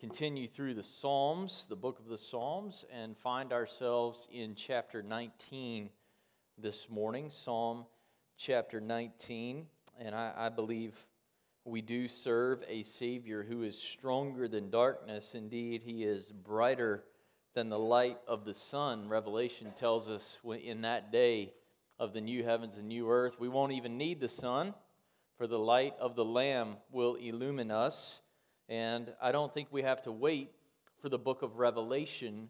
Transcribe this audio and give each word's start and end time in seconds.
continue 0.00 0.48
through 0.48 0.72
the 0.72 0.82
Psalms, 0.82 1.66
the 1.68 1.76
book 1.76 1.98
of 1.98 2.06
the 2.06 2.16
Psalms, 2.16 2.86
and 2.90 3.14
find 3.18 3.52
ourselves 3.52 4.26
in 4.32 4.54
chapter 4.54 5.02
19 5.02 5.90
this 6.56 6.88
morning. 6.88 7.28
Psalm 7.30 7.84
chapter 8.38 8.80
19. 8.80 9.66
And 10.00 10.14
I, 10.14 10.32
I 10.34 10.48
believe 10.48 10.94
we 11.66 11.82
do 11.82 12.08
serve 12.08 12.64
a 12.66 12.82
Savior 12.82 13.42
who 13.42 13.62
is 13.62 13.76
stronger 13.76 14.48
than 14.48 14.70
darkness. 14.70 15.34
Indeed, 15.34 15.82
He 15.84 16.04
is 16.04 16.32
brighter 16.32 17.04
than 17.52 17.68
the 17.68 17.78
light 17.78 18.16
of 18.26 18.46
the 18.46 18.54
sun. 18.54 19.06
Revelation 19.06 19.70
tells 19.76 20.08
us 20.08 20.38
in 20.64 20.80
that 20.80 21.12
day 21.12 21.52
of 21.98 22.14
the 22.14 22.22
new 22.22 22.42
heavens 22.42 22.78
and 22.78 22.88
new 22.88 23.10
earth, 23.10 23.38
we 23.38 23.50
won't 23.50 23.72
even 23.72 23.98
need 23.98 24.18
the 24.18 24.28
sun, 24.28 24.72
for 25.36 25.46
the 25.46 25.58
light 25.58 25.92
of 26.00 26.16
the 26.16 26.24
Lamb 26.24 26.76
will 26.90 27.16
illumine 27.16 27.70
us. 27.70 28.22
And 28.70 29.12
I 29.20 29.32
don't 29.32 29.52
think 29.52 29.68
we 29.72 29.82
have 29.82 30.00
to 30.02 30.12
wait 30.12 30.52
for 31.02 31.08
the 31.08 31.18
book 31.18 31.42
of 31.42 31.56
Revelation 31.56 32.48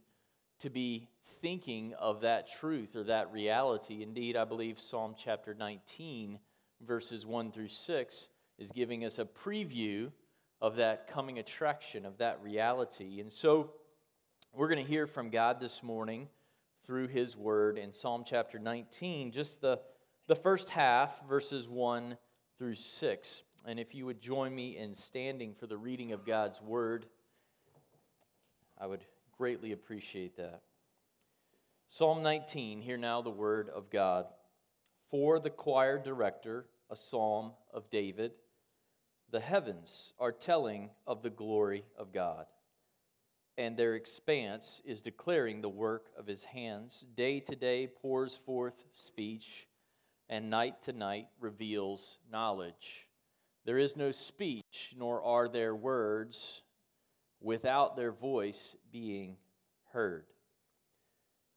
to 0.59 0.69
be 0.69 1.09
thinking 1.41 1.95
of 1.99 2.21
that 2.21 2.47
truth 2.53 2.95
or 2.95 3.05
that 3.05 3.33
reality. 3.33 4.03
Indeed, 4.03 4.37
I 4.37 4.45
believe 4.45 4.79
Psalm 4.79 5.15
chapter 5.17 5.55
19, 5.55 6.39
verses 6.87 7.25
1 7.25 7.53
through 7.53 7.69
6, 7.69 8.27
is 8.59 8.71
giving 8.71 9.07
us 9.07 9.19
a 9.19 9.25
preview 9.25 10.13
of 10.61 10.77
that 10.77 11.09
coming 11.09 11.39
attraction, 11.39 12.05
of 12.05 12.19
that 12.19 12.39
reality. 12.43 13.21
And 13.21 13.33
so 13.33 13.71
we're 14.55 14.69
going 14.69 14.85
to 14.85 14.91
hear 14.91 15.07
from 15.07 15.31
God 15.31 15.59
this 15.59 15.83
morning 15.83 16.29
through 16.85 17.09
His 17.09 17.35
Word 17.35 17.79
in 17.79 17.95
Psalm 17.95 18.25
chapter 18.27 18.59
19, 18.59 19.33
just 19.33 19.63
the, 19.63 19.81
the 20.27 20.37
first 20.37 20.69
half, 20.69 21.27
verses 21.27 21.67
1 21.67 22.19
through 22.59 22.75
6. 22.75 23.43
And 23.67 23.79
if 23.79 23.95
you 23.95 24.07
would 24.07 24.21
join 24.21 24.55
me 24.55 24.77
in 24.77 24.95
standing 24.95 25.55
for 25.55 25.67
the 25.67 25.77
reading 25.77 26.13
of 26.13 26.25
God's 26.25 26.63
word, 26.63 27.07
I 28.79 28.87
would 28.87 29.05
greatly 29.37 29.73
appreciate 29.73 30.37
that. 30.37 30.63
Psalm 31.89 32.23
19, 32.23 32.81
hear 32.81 32.97
now 32.97 33.21
the 33.21 33.31
word 33.31 33.69
of 33.69 33.91
God. 33.91 34.27
For 35.11 35.41
the 35.41 35.51
choir 35.51 35.99
director, 35.99 36.67
a 36.91 36.97
psalm 36.97 37.53
of 37.73 37.91
David. 37.91 38.33
The 39.31 39.41
heavens 39.41 40.13
are 40.19 40.33
telling 40.33 40.91
of 41.07 41.23
the 41.23 41.31
glory 41.31 41.85
of 41.97 42.13
God, 42.13 42.47
and 43.57 43.77
their 43.77 43.95
expanse 43.95 44.81
is 44.85 45.03
declaring 45.03 45.61
the 45.61 45.69
work 45.69 46.11
of 46.19 46.27
his 46.27 46.43
hands. 46.43 47.07
Day 47.15 47.39
to 47.41 47.55
day 47.55 47.87
pours 47.87 48.37
forth 48.45 48.85
speech, 48.93 49.69
and 50.29 50.51
night 50.51 50.83
to 50.83 50.93
night 50.93 51.29
reveals 51.39 52.19
knowledge. 52.31 53.07
There 53.65 53.79
is 53.79 53.97
no 53.97 54.11
speech, 54.11 54.95
nor 54.97 55.23
are 55.23 55.49
there 55.49 55.75
words 55.75 56.63
without 57.41 57.97
their 57.97 58.13
voice 58.13 58.77
being 58.91 59.37
heard. 59.93 60.27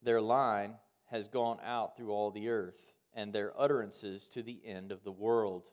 Their 0.01 0.21
line 0.21 0.75
has 1.05 1.27
gone 1.27 1.59
out 1.63 1.95
through 1.95 2.11
all 2.11 2.31
the 2.31 2.49
earth, 2.49 2.93
and 3.13 3.31
their 3.31 3.57
utterances 3.59 4.27
to 4.29 4.43
the 4.43 4.59
end 4.65 4.91
of 4.91 5.03
the 5.03 5.11
world. 5.11 5.69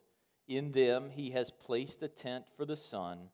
In 0.47 0.73
them 0.73 1.11
he 1.11 1.31
has 1.31 1.51
placed 1.51 2.03
a 2.03 2.09
tent 2.09 2.45
for 2.57 2.65
the 2.65 2.77
sun, 2.77 3.31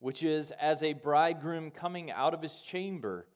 which 0.00 0.22
is 0.22 0.50
as 0.52 0.82
a 0.82 0.94
bridegroom 0.94 1.70
coming 1.70 2.10
out 2.10 2.34
of 2.34 2.42
his 2.42 2.60
chamber. 2.60 3.28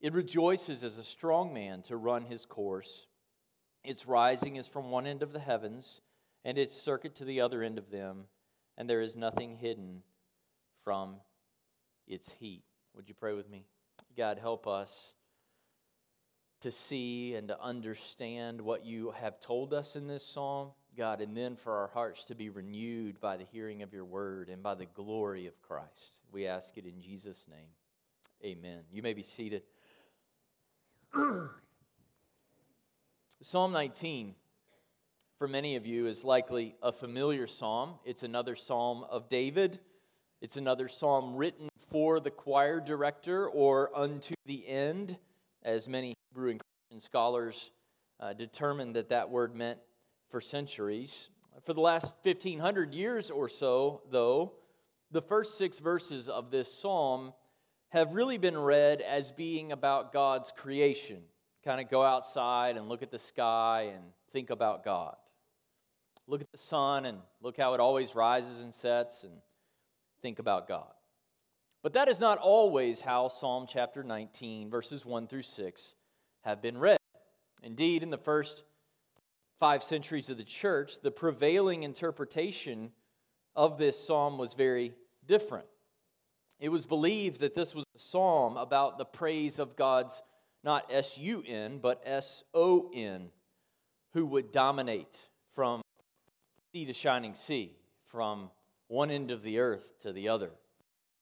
It 0.00 0.12
rejoices 0.12 0.82
as 0.82 0.98
a 0.98 1.04
strong 1.04 1.54
man 1.54 1.82
to 1.82 1.96
run 1.96 2.24
his 2.24 2.44
course. 2.44 3.06
Its 3.84 4.06
rising 4.06 4.56
is 4.56 4.66
from 4.66 4.90
one 4.90 5.06
end 5.06 5.22
of 5.22 5.32
the 5.32 5.40
heavens 5.40 6.00
and 6.44 6.58
its 6.58 6.74
circuit 6.74 7.14
to 7.16 7.24
the 7.24 7.40
other 7.40 7.62
end 7.62 7.78
of 7.78 7.90
them, 7.90 8.24
and 8.76 8.88
there 8.88 9.00
is 9.00 9.16
nothing 9.16 9.56
hidden 9.56 10.02
from 10.84 11.16
its 12.06 12.30
heat. 12.40 12.64
Would 12.94 13.08
you 13.08 13.14
pray 13.14 13.34
with 13.34 13.48
me? 13.48 13.64
God, 14.16 14.38
help 14.38 14.66
us 14.66 15.14
to 16.60 16.70
see 16.70 17.34
and 17.34 17.48
to 17.48 17.60
understand 17.60 18.60
what 18.60 18.84
you 18.84 19.12
have 19.20 19.40
told 19.40 19.74
us 19.74 19.96
in 19.96 20.06
this 20.06 20.24
psalm, 20.24 20.70
God, 20.96 21.20
and 21.20 21.36
then 21.36 21.56
for 21.56 21.76
our 21.76 21.88
hearts 21.88 22.24
to 22.24 22.34
be 22.34 22.50
renewed 22.50 23.20
by 23.20 23.36
the 23.36 23.44
hearing 23.44 23.82
of 23.82 23.92
your 23.92 24.04
word 24.04 24.48
and 24.48 24.62
by 24.62 24.74
the 24.74 24.86
glory 24.86 25.46
of 25.46 25.60
Christ. 25.62 26.18
We 26.30 26.46
ask 26.46 26.76
it 26.76 26.86
in 26.86 27.00
Jesus' 27.00 27.48
name. 27.48 27.68
Amen. 28.44 28.80
You 28.92 29.02
may 29.02 29.14
be 29.14 29.22
seated. 29.22 29.62
Psalm 33.40 33.72
19 33.72 34.34
for 35.42 35.48
many 35.48 35.74
of 35.74 35.84
you, 35.84 36.06
is 36.06 36.22
likely 36.22 36.76
a 36.84 36.92
familiar 36.92 37.48
psalm. 37.48 37.94
It's 38.04 38.22
another 38.22 38.54
psalm 38.54 39.04
of 39.10 39.28
David. 39.28 39.80
It's 40.40 40.56
another 40.56 40.86
psalm 40.86 41.34
written 41.34 41.68
for 41.90 42.20
the 42.20 42.30
choir 42.30 42.78
director 42.78 43.48
or 43.48 43.90
unto 43.92 44.34
the 44.46 44.64
end, 44.68 45.18
as 45.64 45.88
many 45.88 46.14
Hebrew 46.30 46.50
and 46.50 46.60
Christian 46.60 47.04
scholars 47.04 47.72
uh, 48.20 48.34
determined 48.34 48.94
that 48.94 49.08
that 49.08 49.30
word 49.30 49.56
meant 49.56 49.80
for 50.30 50.40
centuries. 50.40 51.28
For 51.64 51.74
the 51.74 51.80
last 51.80 52.14
1500 52.22 52.94
years 52.94 53.28
or 53.28 53.48
so, 53.48 54.02
though, 54.12 54.52
the 55.10 55.22
first 55.22 55.58
six 55.58 55.80
verses 55.80 56.28
of 56.28 56.52
this 56.52 56.72
psalm 56.72 57.32
have 57.88 58.14
really 58.14 58.38
been 58.38 58.56
read 58.56 59.00
as 59.00 59.32
being 59.32 59.72
about 59.72 60.12
God's 60.12 60.52
creation. 60.56 61.18
Kind 61.64 61.80
of 61.80 61.90
go 61.90 62.04
outside 62.04 62.76
and 62.76 62.88
look 62.88 63.02
at 63.02 63.10
the 63.10 63.18
sky 63.18 63.90
and 63.92 64.04
think 64.32 64.50
about 64.50 64.84
God 64.84 65.16
look 66.32 66.40
at 66.40 66.50
the 66.50 66.56
sun 66.56 67.04
and 67.04 67.18
look 67.42 67.58
how 67.58 67.74
it 67.74 67.80
always 67.80 68.14
rises 68.14 68.60
and 68.60 68.72
sets 68.72 69.22
and 69.22 69.34
think 70.22 70.38
about 70.38 70.66
God. 70.66 70.90
But 71.82 71.92
that 71.92 72.08
is 72.08 72.20
not 72.20 72.38
always 72.38 73.02
how 73.02 73.28
Psalm 73.28 73.66
chapter 73.68 74.02
19, 74.02 74.70
verses 74.70 75.04
1 75.04 75.26
through 75.26 75.42
6, 75.42 75.94
have 76.40 76.62
been 76.62 76.78
read. 76.78 76.96
Indeed, 77.62 78.02
in 78.02 78.08
the 78.08 78.16
first 78.16 78.62
five 79.60 79.84
centuries 79.84 80.30
of 80.30 80.38
the 80.38 80.44
church, 80.44 81.02
the 81.02 81.10
prevailing 81.10 81.82
interpretation 81.82 82.92
of 83.54 83.76
this 83.76 84.02
psalm 84.02 84.38
was 84.38 84.54
very 84.54 84.94
different. 85.26 85.66
It 86.58 86.70
was 86.70 86.86
believed 86.86 87.40
that 87.40 87.54
this 87.54 87.74
was 87.74 87.84
a 87.94 87.98
psalm 87.98 88.56
about 88.56 88.96
the 88.96 89.04
praise 89.04 89.58
of 89.58 89.76
God's 89.76 90.22
not 90.64 90.86
S 90.90 91.18
U 91.18 91.44
N, 91.46 91.78
but 91.78 92.00
S 92.06 92.42
O 92.54 92.90
N, 92.94 93.28
who 94.14 94.24
would 94.24 94.50
dominate 94.50 95.18
from 95.54 95.81
sea 96.72 96.86
to 96.86 96.92
shining 96.94 97.34
sea, 97.34 97.76
from 98.06 98.50
one 98.88 99.10
end 99.10 99.30
of 99.30 99.42
the 99.42 99.58
earth 99.58 99.92
to 100.00 100.10
the 100.10 100.30
other. 100.30 100.50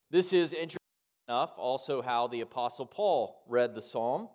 This 0.08 0.32
is 0.32 0.52
interesting 0.52 0.78
enough 1.26 1.50
also 1.56 2.02
how 2.02 2.28
the 2.28 2.42
Apostle 2.42 2.86
Paul 2.86 3.42
read 3.48 3.74
the 3.74 3.82
psalm. 3.82 4.28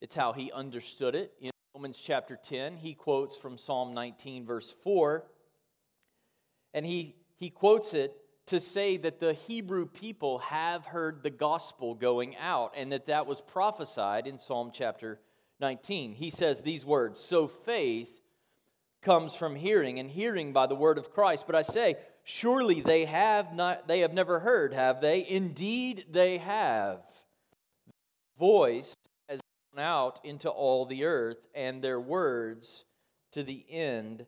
It's 0.00 0.14
how 0.14 0.32
he 0.32 0.50
understood 0.52 1.14
it. 1.14 1.32
In 1.42 1.50
Romans 1.74 1.98
chapter 2.02 2.38
10, 2.42 2.76
he 2.76 2.94
quotes 2.94 3.36
from 3.36 3.58
Psalm 3.58 3.92
19, 3.92 4.46
verse 4.46 4.74
4, 4.82 5.22
and 6.72 6.86
he, 6.86 7.14
he 7.36 7.50
quotes 7.50 7.92
it 7.92 8.16
to 8.46 8.58
say 8.58 8.96
that 8.96 9.20
the 9.20 9.34
Hebrew 9.34 9.84
people 9.84 10.38
have 10.38 10.86
heard 10.86 11.22
the 11.22 11.30
gospel 11.30 11.94
going 11.94 12.36
out 12.38 12.72
and 12.74 12.90
that 12.92 13.06
that 13.06 13.26
was 13.26 13.42
prophesied 13.42 14.26
in 14.26 14.38
Psalm 14.38 14.70
chapter 14.72 15.20
19. 15.60 16.14
He 16.14 16.30
says 16.30 16.62
these 16.62 16.86
words 16.86 17.20
So 17.20 17.46
faith 17.46 18.19
comes 19.02 19.34
from 19.34 19.56
hearing, 19.56 19.98
and 19.98 20.10
hearing 20.10 20.52
by 20.52 20.66
the 20.66 20.74
word 20.74 20.98
of 20.98 21.12
Christ. 21.12 21.46
But 21.46 21.56
I 21.56 21.62
say, 21.62 21.96
surely 22.24 22.80
they 22.80 23.04
have 23.06 23.54
not 23.54 23.88
they 23.88 24.00
have 24.00 24.12
never 24.12 24.40
heard, 24.40 24.72
have 24.72 25.00
they? 25.00 25.26
Indeed 25.28 26.06
they 26.10 26.38
have. 26.38 27.00
Voice 28.38 28.94
has 29.28 29.40
gone 29.74 29.84
out 29.84 30.20
into 30.24 30.48
all 30.48 30.86
the 30.86 31.04
earth, 31.04 31.46
and 31.54 31.82
their 31.82 32.00
words 32.00 32.84
to 33.32 33.42
the 33.42 33.64
end 33.70 34.26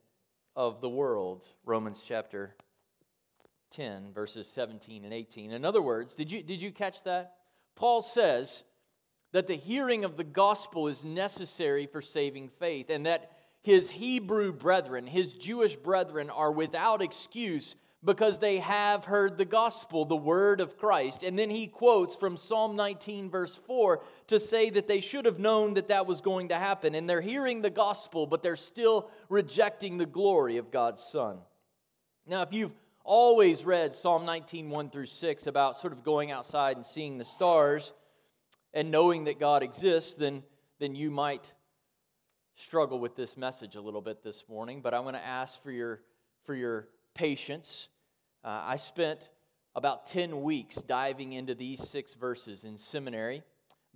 of 0.55 0.81
the 0.81 0.89
world. 0.89 1.47
Romans 1.65 2.03
chapter 2.07 2.55
10, 3.73 4.13
verses 4.13 4.47
17 4.49 5.05
and 5.05 5.13
18. 5.13 5.51
In 5.51 5.65
other 5.65 5.83
words, 5.83 6.15
did 6.15 6.31
you, 6.31 6.43
did 6.43 6.61
you 6.61 6.71
catch 6.71 7.03
that? 7.05 7.37
Paul 7.75 8.03
says 8.03 8.65
that 9.33 9.47
the 9.47 9.57
hearing 9.57 10.05
of 10.05 10.17
the 10.17 10.25
gospel 10.25 10.89
is 10.89 11.05
necessary 11.05 11.87
for 11.87 12.03
saving 12.03 12.51
faith, 12.59 12.91
and 12.91 13.07
that 13.07 13.33
his 13.63 13.91
Hebrew 13.91 14.53
brethren, 14.53 15.07
his 15.07 15.33
Jewish 15.33 15.77
brethren, 15.77 16.31
are 16.31 16.53
without 16.53 17.01
excuse 17.01 17.77
because 18.05 18.39
they 18.39 18.59
have 18.59 19.05
heard 19.05 19.39
the 19.39 19.45
gospel, 19.45 20.05
the 20.05 20.17
word 20.17 20.61
of 20.61 20.77
Christ. 20.77 21.23
And 21.23 21.39
then 21.39 21.49
he 21.49 21.69
quotes 21.69 22.17
from 22.17 22.37
Psalm 22.37 22.75
19, 22.75 23.31
verse 23.31 23.55
4, 23.55 24.03
to 24.27 24.41
say 24.41 24.71
that 24.71 24.89
they 24.89 25.01
should 25.01 25.25
have 25.25 25.39
known 25.39 25.75
that 25.75 25.89
that 25.89 26.07
was 26.07 26.21
going 26.21 26.49
to 26.49 26.59
happen. 26.59 26.97
And 26.97 27.09
they're 27.09 27.21
hearing 27.21 27.63
the 27.63 27.71
gospel, 27.71 28.27
but 28.27 28.43
they're 28.43 28.57
still 28.57 29.09
rejecting 29.29 29.99
the 29.99 30.07
glory 30.07 30.57
of 30.57 30.73
God's 30.73 31.03
Son. 31.03 31.39
Now, 32.27 32.43
if 32.43 32.53
you've 32.53 32.75
always 33.05 33.65
read 33.65 33.95
Psalm 33.95 34.27
19, 34.27 34.69
1 34.69 34.91
through 34.91 35.07
6 35.07 35.47
about 35.47 35.79
sort 35.79 35.93
of 35.93 36.03
going 36.03 36.33
outside 36.33 36.77
and 36.77 36.85
seeing 36.85 37.19
the 37.19 37.25
stars 37.25 37.93
and 38.75 38.91
knowing 38.91 39.25
that 39.25 39.39
God 39.39 39.63
exists, 39.63 40.17
then, 40.17 40.43
then 40.81 40.97
you 40.97 41.13
might 41.13 41.53
struggle 42.55 42.99
with 42.99 43.17
this 43.17 43.37
message 43.37 43.77
a 43.77 43.81
little 43.81 44.01
bit 44.01 44.23
this 44.23 44.45
morning, 44.49 44.81
but 44.83 44.95
I'm 44.95 45.03
going 45.03 45.15
to 45.15 45.25
ask 45.25 45.63
for 45.63 45.71
your, 45.71 46.01
for 46.45 46.55
your 46.55 46.89
patience. 47.15 47.89
Uh, 48.45 48.63
I 48.65 48.77
spent 48.77 49.31
about 49.75 50.07
10 50.07 50.43
weeks 50.43 50.77
diving 50.77 51.33
into 51.33 51.55
these 51.55 51.87
six 51.89 52.15
verses 52.15 52.65
in 52.65 52.77
seminary 52.77 53.43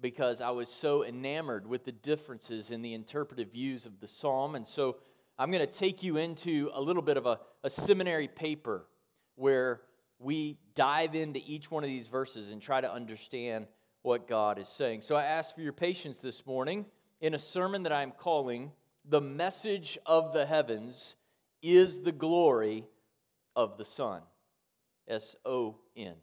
because 0.00 0.40
I 0.40 0.50
was 0.50 0.68
so 0.68 1.04
enamored 1.04 1.66
with 1.66 1.84
the 1.84 1.92
differences 1.92 2.70
in 2.70 2.82
the 2.82 2.94
interpretive 2.94 3.52
views 3.52 3.86
of 3.86 4.00
the 4.00 4.06
psalm. 4.06 4.54
And 4.54 4.66
so 4.66 4.96
I'm 5.38 5.50
going 5.50 5.66
to 5.66 5.72
take 5.72 6.02
you 6.02 6.16
into 6.16 6.70
a 6.74 6.80
little 6.80 7.02
bit 7.02 7.16
of 7.16 7.26
a, 7.26 7.40
a 7.62 7.70
seminary 7.70 8.28
paper 8.28 8.86
where 9.36 9.82
we 10.18 10.58
dive 10.74 11.14
into 11.14 11.40
each 11.46 11.70
one 11.70 11.84
of 11.84 11.88
these 11.88 12.06
verses 12.06 12.50
and 12.50 12.60
try 12.60 12.80
to 12.80 12.90
understand 12.90 13.66
what 14.02 14.28
God 14.28 14.58
is 14.58 14.68
saying. 14.68 15.02
So 15.02 15.14
I 15.16 15.24
ask 15.24 15.54
for 15.54 15.60
your 15.60 15.72
patience 15.72 16.18
this 16.18 16.46
morning 16.46 16.86
in 17.20 17.34
a 17.34 17.38
sermon 17.38 17.82
that 17.84 17.92
I'm 17.92 18.12
calling 18.12 18.72
The 19.08 19.20
Message 19.20 19.98
of 20.04 20.32
the 20.32 20.46
Heavens 20.46 21.16
is 21.62 22.00
the 22.00 22.12
Glory 22.12 22.84
of 23.54 23.78
the 23.78 23.84
Son. 23.84 24.22
S 25.08 25.36
O 25.44 25.76
N. 25.96 26.14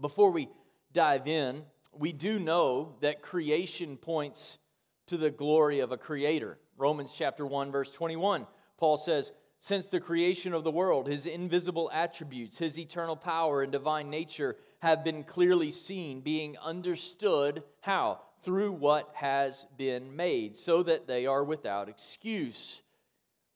Before 0.00 0.30
we 0.30 0.48
dive 0.92 1.26
in, 1.26 1.62
we 1.92 2.12
do 2.12 2.38
know 2.38 2.96
that 3.00 3.22
creation 3.22 3.96
points 3.96 4.58
to 5.06 5.16
the 5.16 5.30
glory 5.30 5.80
of 5.80 5.92
a 5.92 5.96
creator. 5.96 6.58
Romans 6.76 7.12
chapter 7.16 7.46
1 7.46 7.70
verse 7.70 7.90
21. 7.90 8.46
Paul 8.76 8.96
says, 8.96 9.32
"Since 9.60 9.86
the 9.86 10.00
creation 10.00 10.52
of 10.52 10.64
the 10.64 10.70
world, 10.70 11.06
his 11.06 11.26
invisible 11.26 11.90
attributes, 11.92 12.58
his 12.58 12.78
eternal 12.78 13.16
power 13.16 13.62
and 13.62 13.72
divine 13.72 14.10
nature 14.10 14.58
have 14.80 15.02
been 15.04 15.24
clearly 15.24 15.70
seen, 15.70 16.20
being 16.20 16.58
understood 16.58 17.62
how 17.80 18.20
through 18.46 18.72
what 18.72 19.10
has 19.12 19.66
been 19.76 20.16
made, 20.16 20.56
so 20.56 20.82
that 20.84 21.06
they 21.06 21.26
are 21.26 21.44
without 21.44 21.90
excuse." 21.90 22.80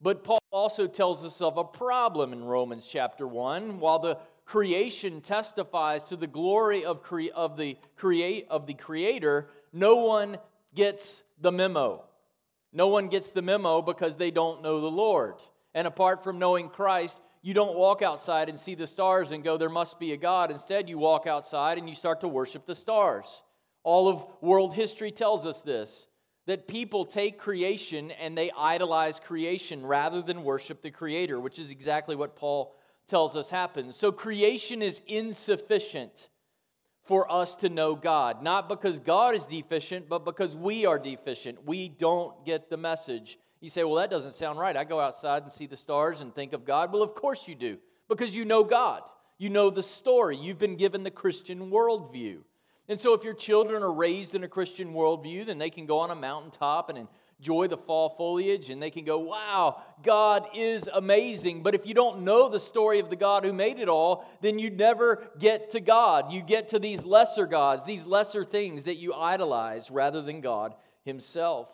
But 0.03 0.25
Paul 0.25 0.41
also 0.51 0.87
tells 0.87 1.25
us 1.25 1.41
of 1.41 1.57
a 1.57 1.65
problem 1.65 2.33
in 2.33 2.45
Romans 2.45 2.87
chapter 2.87 3.27
1. 3.27 3.81
While 3.81 3.99
the 3.99 4.19
creation 4.45 5.21
testifies 5.21 6.05
to 6.05 6.17
the 6.17 6.27
glory 6.27 6.85
of, 6.85 7.03
cre- 7.03 7.33
of, 7.35 7.57
the, 7.57 7.77
create, 7.97 8.47
of 8.51 8.67
the 8.67 8.75
Creator, 8.75 9.49
no 9.73 9.97
one 9.97 10.39
gets 10.75 11.23
the 11.41 11.53
memo. 11.53 12.05
No 12.73 12.89
one 12.89 13.09
gets 13.09 13.31
the 13.31 13.43
memo 13.43 13.83
because 13.83 14.17
they 14.17 14.31
don't 14.31 14.63
know 14.63 14.81
the 14.81 14.91
Lord. 14.91 15.35
And 15.75 15.87
apart 15.87 16.25
from 16.25 16.39
knowing 16.39 16.69
Christ, 16.69 17.21
you 17.43 17.55
don't 17.55 17.77
walk 17.77 18.03
outside 18.03 18.49
and 18.49 18.59
see 18.59 18.75
the 18.75 18.87
stars 18.87 19.31
and 19.31 19.45
go, 19.45 19.57
There 19.57 19.69
must 19.69 20.01
be 20.01 20.13
a 20.13 20.17
God. 20.17 20.51
Instead, 20.51 20.89
you 20.89 20.99
walk 20.99 21.27
outside 21.27 21.79
and 21.79 21.89
you 21.89 21.95
start 21.95 22.21
to 22.23 22.29
worship 22.29 22.67
the 22.67 22.75
stars. 22.75 23.27
All 23.83 24.09
of 24.09 24.25
world 24.41 24.75
history 24.75 25.11
tells 25.11 25.47
us 25.47 25.63
this 25.63 26.07
that 26.47 26.67
people 26.67 27.05
take 27.05 27.39
creation 27.39 28.11
and 28.11 28.37
they 28.37 28.51
idolize 28.57 29.21
creation 29.21 29.87
rather 29.87 30.21
than 30.21 30.43
worship 30.43 30.83
the 30.83 30.91
Creator, 30.91 31.39
which 31.39 31.59
is 31.59 31.71
exactly 31.71 32.17
what 32.17 32.35
Paul 32.35 32.75
tells 33.09 33.37
us 33.37 33.51
happens. 33.51 33.95
So 33.95 34.11
creation 34.11 34.83
is 34.83 35.01
insufficient 35.07 36.31
for 37.05 37.31
us 37.31 37.57
to 37.57 37.69
know 37.69 37.95
God, 37.95 38.43
not 38.43 38.69
because 38.69 39.01
God 39.01 39.35
is 39.35 39.47
deficient, 39.47 40.09
but 40.09 40.25
because 40.25 40.55
we 40.57 40.87
are 40.87 40.99
deficient. 40.99 41.65
We 41.65 41.89
don't 41.89 42.45
get 42.47 42.71
the 42.71 42.77
message. 42.77 43.39
You 43.61 43.69
say, 43.69 43.85
well, 43.85 43.97
that 43.97 44.11
doesn't 44.11 44.35
sound 44.35 44.59
right. 44.59 44.77
I 44.77 44.85
go 44.85 45.01
outside 45.01 45.43
and 45.43 45.53
see 45.53 45.67
the 45.67 45.77
stars 45.77 46.21
and 46.21 46.35
think 46.35 46.53
of 46.53 46.65
God. 46.65 46.93
Well, 46.93 47.03
of 47.03 47.15
course 47.15 47.47
you 47.47 47.55
do, 47.55 47.79
because 48.09 48.35
you 48.35 48.45
know 48.45 48.65
God. 48.65 49.03
You 49.39 49.51
know 49.51 49.71
the 49.71 49.83
story. 49.83 50.37
You've 50.37 50.59
been 50.59 50.77
given 50.77 51.03
the 51.03 51.11
Christian 51.11 51.71
worldview. 51.71 52.39
And 52.91 52.99
so, 52.99 53.15
if 53.15 53.23
your 53.23 53.35
children 53.35 53.85
are 53.85 53.93
raised 53.93 54.35
in 54.35 54.43
a 54.43 54.49
Christian 54.49 54.93
worldview, 54.93 55.47
then 55.47 55.59
they 55.59 55.71
can 55.71 55.87
go 55.87 56.01
on 56.01 56.11
a 56.11 56.15
mountaintop 56.17 56.89
and 56.89 57.07
enjoy 57.39 57.69
the 57.69 57.77
fall 57.77 58.09
foliage 58.11 58.69
and 58.69 58.83
they 58.83 58.91
can 58.91 59.05
go, 59.05 59.19
wow, 59.19 59.81
God 60.03 60.49
is 60.57 60.89
amazing. 60.93 61.63
But 61.63 61.77
if 61.77 61.87
you 61.87 61.95
don't 61.95 62.23
know 62.23 62.49
the 62.49 62.59
story 62.59 62.99
of 62.99 63.09
the 63.09 63.15
God 63.15 63.45
who 63.45 63.53
made 63.53 63.79
it 63.79 63.89
all, 63.89 64.29
then 64.41 64.59
you 64.59 64.71
never 64.71 65.31
get 65.39 65.71
to 65.71 65.81
God. 65.81 66.33
You 66.33 66.43
get 66.43 66.71
to 66.71 66.81
these 66.81 67.05
lesser 67.05 67.47
gods, 67.47 67.85
these 67.85 68.07
lesser 68.07 68.45
things 68.45 68.83
that 68.83 68.97
you 68.97 69.15
idolize 69.15 69.89
rather 69.89 70.21
than 70.21 70.41
God 70.41 70.75
Himself. 71.05 71.69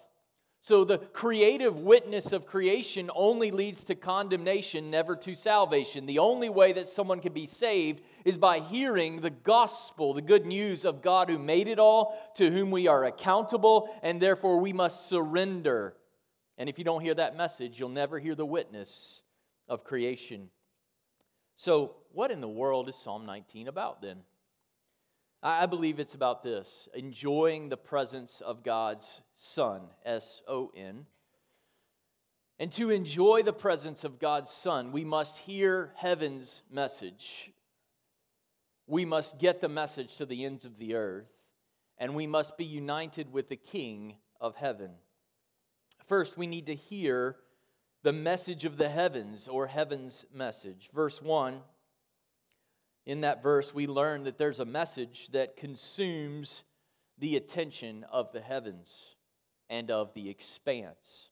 So 0.67 0.83
the 0.83 0.99
creative 0.99 1.79
witness 1.79 2.33
of 2.33 2.45
creation 2.45 3.09
only 3.15 3.53
leads 3.53 3.85
to 3.85 3.95
condemnation, 3.95 4.91
never 4.91 5.15
to 5.15 5.37
salvation. 5.37 6.07
The 6.07 6.19
only 6.19 6.49
way 6.49 6.73
that 6.73 6.89
someone 6.89 7.21
can 7.21 7.33
be 7.33 7.47
saved 7.47 8.01
is 8.25 8.37
by 8.37 8.59
hearing 8.59 9.21
the 9.21 9.31
gospel, 9.31 10.13
the 10.13 10.23
good 10.23 10.45
news 10.45 10.85
of 10.85 11.03
God 11.03 11.31
who 11.31 11.39
made 11.39 11.69
it 11.69 11.79
all, 11.79 12.19
to 12.35 12.51
whom 12.51 12.73
we 12.73 12.89
are 12.89 13.05
accountable, 13.05 13.97
and 14.03 14.21
therefore 14.21 14.59
we 14.59 14.73
must 14.73 15.09
surrender. 15.09 15.95
And 16.59 16.69
if 16.69 16.81
you 16.81 16.85
don't 16.85 17.01
hear 17.01 17.15
that 17.15 17.37
message, 17.37 17.79
you'll 17.79 17.89
never 17.91 18.19
hear 18.19 18.35
the 18.35 18.45
witness 18.45 19.21
of 19.69 19.85
creation. 19.85 20.51
So, 21.57 21.95
what 22.11 22.33
in 22.33 22.41
the 22.41 22.49
world 22.49 22.89
is 22.89 22.97
Psalm 22.97 23.25
19 23.25 23.69
about 23.69 24.03
then? 24.03 24.17
I 25.47 25.67
believe 25.67 26.01
it's 26.01 26.17
about 26.17 26.43
this 26.43 26.89
enjoying 26.93 27.69
the 27.69 27.77
presence 27.77 28.41
of 28.41 28.65
God's 28.65 29.21
Son, 29.37 29.83
S 30.05 30.43
O 30.49 30.73
N. 30.77 31.07
And 32.59 32.73
to 32.73 32.91
enjoy 32.91 33.45
the 33.45 33.53
presence 33.53 34.03
of 34.03 34.19
God's 34.19 34.51
Son, 34.51 34.91
we 34.91 35.05
must 35.05 35.39
hear 35.39 35.93
heaven's 35.95 36.63
message. 36.69 37.53
We 38.89 39.05
must 39.05 39.39
get 39.39 39.61
the 39.61 39.69
message 39.69 40.17
to 40.17 40.27
the 40.27 40.45
ends 40.45 40.65
of 40.65 40.79
the 40.79 40.97
earth, 40.97 41.31
and 41.97 42.17
we 42.17 42.27
must 42.27 42.59
be 42.59 42.65
united 42.65 43.33
with 43.33 43.49
the 43.49 43.57
King 43.57 44.17
of 44.41 44.57
heaven. 44.57 44.91
First, 46.09 46.37
we 46.37 46.49
need 46.49 46.67
to 46.67 46.75
hear 46.75 47.37
the 48.03 48.13
message 48.13 48.65
of 48.65 48.79
the 48.79 48.89
heavens 48.89 49.47
or 49.47 49.69
heaven's 49.69 50.25
message. 50.33 50.91
Verse 50.93 51.23
1 51.23 51.61
in 53.07 53.21
that 53.21 53.43
verse, 53.43 53.73
we 53.73 53.87
learn 53.87 54.25
that 54.25 54.37
there's 54.37 54.59
a 54.59 54.65
message 54.65 55.29
that 55.33 55.57
consumes 55.57 56.65
the 57.19 57.37
attention 57.37 58.05
of 58.11 58.33
the 58.33 58.41
heavens 58.41 59.15
and 59.71 59.91
of 59.91 60.13
the 60.15 60.29
expanse. 60.29 61.31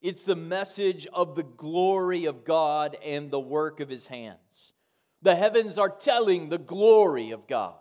It's 0.00 0.22
the 0.22 0.34
message 0.34 1.06
of 1.12 1.36
the 1.36 1.42
glory 1.42 2.24
of 2.24 2.44
God 2.44 2.96
and 3.04 3.30
the 3.30 3.38
work 3.38 3.80
of 3.80 3.90
his 3.90 4.06
hands. 4.06 4.38
The 5.20 5.36
heavens 5.36 5.76
are 5.76 5.90
telling 5.90 6.48
the 6.48 6.58
glory 6.58 7.32
of 7.32 7.46
God. 7.46 7.74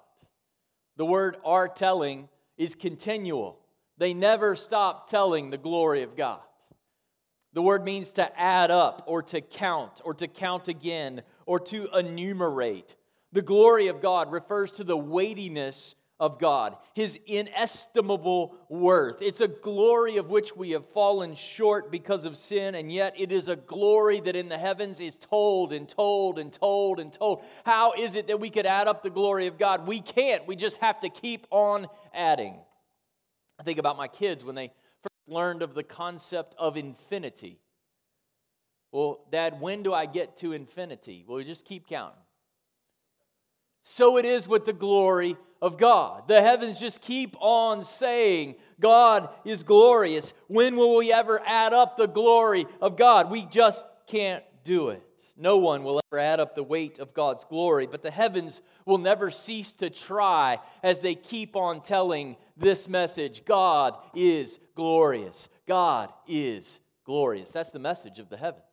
The 0.97 1.05
word 1.05 1.37
are 1.45 1.69
telling 1.69 2.27
is 2.57 2.75
continual, 2.75 3.57
they 3.97 4.13
never 4.13 4.57
stop 4.57 5.09
telling 5.09 5.49
the 5.49 5.57
glory 5.57 6.03
of 6.03 6.17
God. 6.17 6.41
The 7.53 7.61
word 7.61 7.85
means 7.85 8.11
to 8.11 8.39
add 8.39 8.69
up 8.69 9.03
or 9.07 9.23
to 9.23 9.39
count 9.39 10.01
or 10.03 10.13
to 10.15 10.27
count 10.27 10.67
again 10.67 11.21
or 11.45 11.59
to 11.61 11.87
enumerate 11.97 12.95
the 13.31 13.41
glory 13.41 13.87
of 13.87 14.01
God 14.01 14.31
refers 14.31 14.71
to 14.71 14.83
the 14.83 14.97
weightiness 14.97 15.95
of 16.19 16.37
God, 16.37 16.75
his 16.95 17.17
inestimable 17.27 18.55
worth. 18.67 19.21
It's 19.21 19.39
a 19.39 19.47
glory 19.47 20.17
of 20.17 20.29
which 20.29 20.53
we 20.53 20.71
have 20.71 20.85
fallen 20.89 21.35
short 21.35 21.91
because 21.91 22.25
of 22.25 22.35
sin, 22.35 22.75
and 22.75 22.91
yet 22.91 23.13
it 23.17 23.31
is 23.31 23.47
a 23.47 23.55
glory 23.55 24.19
that 24.21 24.35
in 24.35 24.49
the 24.49 24.57
heavens 24.57 24.99
is 24.99 25.15
told 25.15 25.71
and 25.71 25.87
told 25.87 26.37
and 26.37 26.51
told 26.51 26.99
and 26.99 27.13
told. 27.13 27.43
How 27.65 27.93
is 27.93 28.15
it 28.15 28.27
that 28.27 28.39
we 28.39 28.49
could 28.49 28.65
add 28.65 28.87
up 28.87 29.01
the 29.01 29.09
glory 29.09 29.47
of 29.47 29.57
God? 29.57 29.87
We 29.87 30.01
can't. 30.01 30.45
We 30.45 30.57
just 30.57 30.77
have 30.77 30.99
to 31.01 31.09
keep 31.09 31.47
on 31.51 31.87
adding. 32.13 32.55
I 33.57 33.63
think 33.63 33.79
about 33.79 33.95
my 33.95 34.09
kids 34.09 34.43
when 34.43 34.55
they 34.55 34.73
first 35.01 35.29
learned 35.29 35.61
of 35.61 35.73
the 35.73 35.83
concept 35.83 36.53
of 36.57 36.75
infinity. 36.75 37.59
Well, 38.91 39.21
Dad, 39.31 39.61
when 39.61 39.83
do 39.83 39.93
I 39.93 40.05
get 40.05 40.35
to 40.37 40.51
infinity? 40.51 41.23
Well, 41.25 41.37
we 41.37 41.45
just 41.45 41.63
keep 41.63 41.87
counting. 41.87 42.19
So 43.91 44.17
it 44.17 44.25
is 44.25 44.47
with 44.47 44.65
the 44.65 44.71
glory 44.71 45.35
of 45.63 45.79
God. 45.79 46.27
The 46.27 46.43
heavens 46.43 46.79
just 46.79 47.01
keep 47.01 47.35
on 47.39 47.83
saying, 47.83 48.55
God 48.79 49.29
is 49.43 49.63
glorious. 49.63 50.33
When 50.47 50.75
will 50.75 50.95
we 50.95 51.11
ever 51.11 51.41
add 51.43 51.73
up 51.73 51.97
the 51.97 52.07
glory 52.07 52.67
of 52.81 52.97
God? 52.97 53.31
We 53.31 53.45
just 53.45 53.83
can't 54.05 54.43
do 54.63 54.89
it. 54.89 55.03
No 55.35 55.57
one 55.57 55.83
will 55.83 55.99
ever 56.11 56.19
add 56.19 56.39
up 56.39 56.53
the 56.53 56.63
weight 56.63 56.99
of 56.99 57.15
God's 57.15 57.43
glory, 57.45 57.87
but 57.87 58.03
the 58.03 58.11
heavens 58.11 58.61
will 58.85 58.99
never 58.99 59.31
cease 59.31 59.73
to 59.73 59.89
try 59.89 60.59
as 60.83 60.99
they 60.99 61.15
keep 61.15 61.55
on 61.55 61.81
telling 61.81 62.37
this 62.55 62.87
message 62.87 63.43
God 63.43 63.97
is 64.13 64.59
glorious. 64.75 65.49
God 65.67 66.13
is 66.27 66.79
glorious. 67.05 67.49
That's 67.51 67.71
the 67.71 67.79
message 67.79 68.19
of 68.19 68.29
the 68.29 68.37
heavens. 68.37 68.63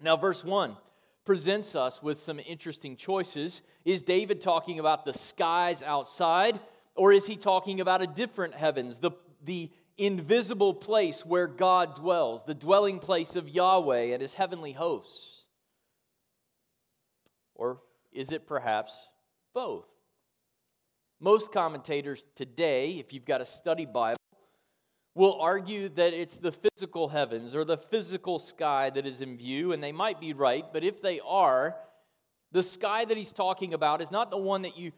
Now, 0.00 0.16
verse 0.16 0.42
1 0.42 0.76
presents 1.24 1.74
us 1.74 2.02
with 2.02 2.20
some 2.20 2.40
interesting 2.46 2.96
choices. 2.96 3.62
Is 3.84 4.02
David 4.02 4.40
talking 4.40 4.78
about 4.78 5.04
the 5.04 5.14
skies 5.14 5.82
outside, 5.82 6.60
or 6.94 7.12
is 7.12 7.26
he 7.26 7.36
talking 7.36 7.80
about 7.80 8.02
a 8.02 8.06
different 8.06 8.54
heavens, 8.54 8.98
the, 8.98 9.12
the 9.44 9.70
invisible 9.96 10.74
place 10.74 11.24
where 11.24 11.46
God 11.46 11.94
dwells, 11.96 12.44
the 12.44 12.54
dwelling 12.54 12.98
place 12.98 13.36
of 13.36 13.48
Yahweh 13.48 14.12
and 14.12 14.20
his 14.20 14.34
heavenly 14.34 14.72
hosts? 14.72 15.46
Or 17.54 17.80
is 18.12 18.32
it 18.32 18.46
perhaps 18.46 18.94
both? 19.54 19.86
Most 21.20 21.52
commentators 21.52 22.24
today, 22.34 22.92
if 22.98 23.12
you've 23.12 23.24
got 23.24 23.40
a 23.40 23.46
study 23.46 23.86
Bible, 23.86 24.18
will 25.14 25.40
argue 25.40 25.88
that 25.90 26.12
it's 26.12 26.36
the 26.36 26.52
physical 26.52 27.08
heavens 27.08 27.54
or 27.54 27.64
the 27.64 27.76
physical 27.76 28.38
sky 28.38 28.90
that 28.90 29.06
is 29.06 29.20
in 29.20 29.36
view, 29.36 29.72
and 29.72 29.82
they 29.82 29.92
might 29.92 30.20
be 30.20 30.32
right, 30.32 30.64
but 30.72 30.82
if 30.82 31.00
they 31.00 31.20
are, 31.20 31.76
the 32.52 32.62
sky 32.62 33.04
that 33.04 33.16
he's 33.16 33.32
talking 33.32 33.74
about 33.74 34.00
is 34.00 34.10
not 34.10 34.30
the 34.30 34.38
one 34.38 34.62
that 34.62 34.76
you 34.76 34.92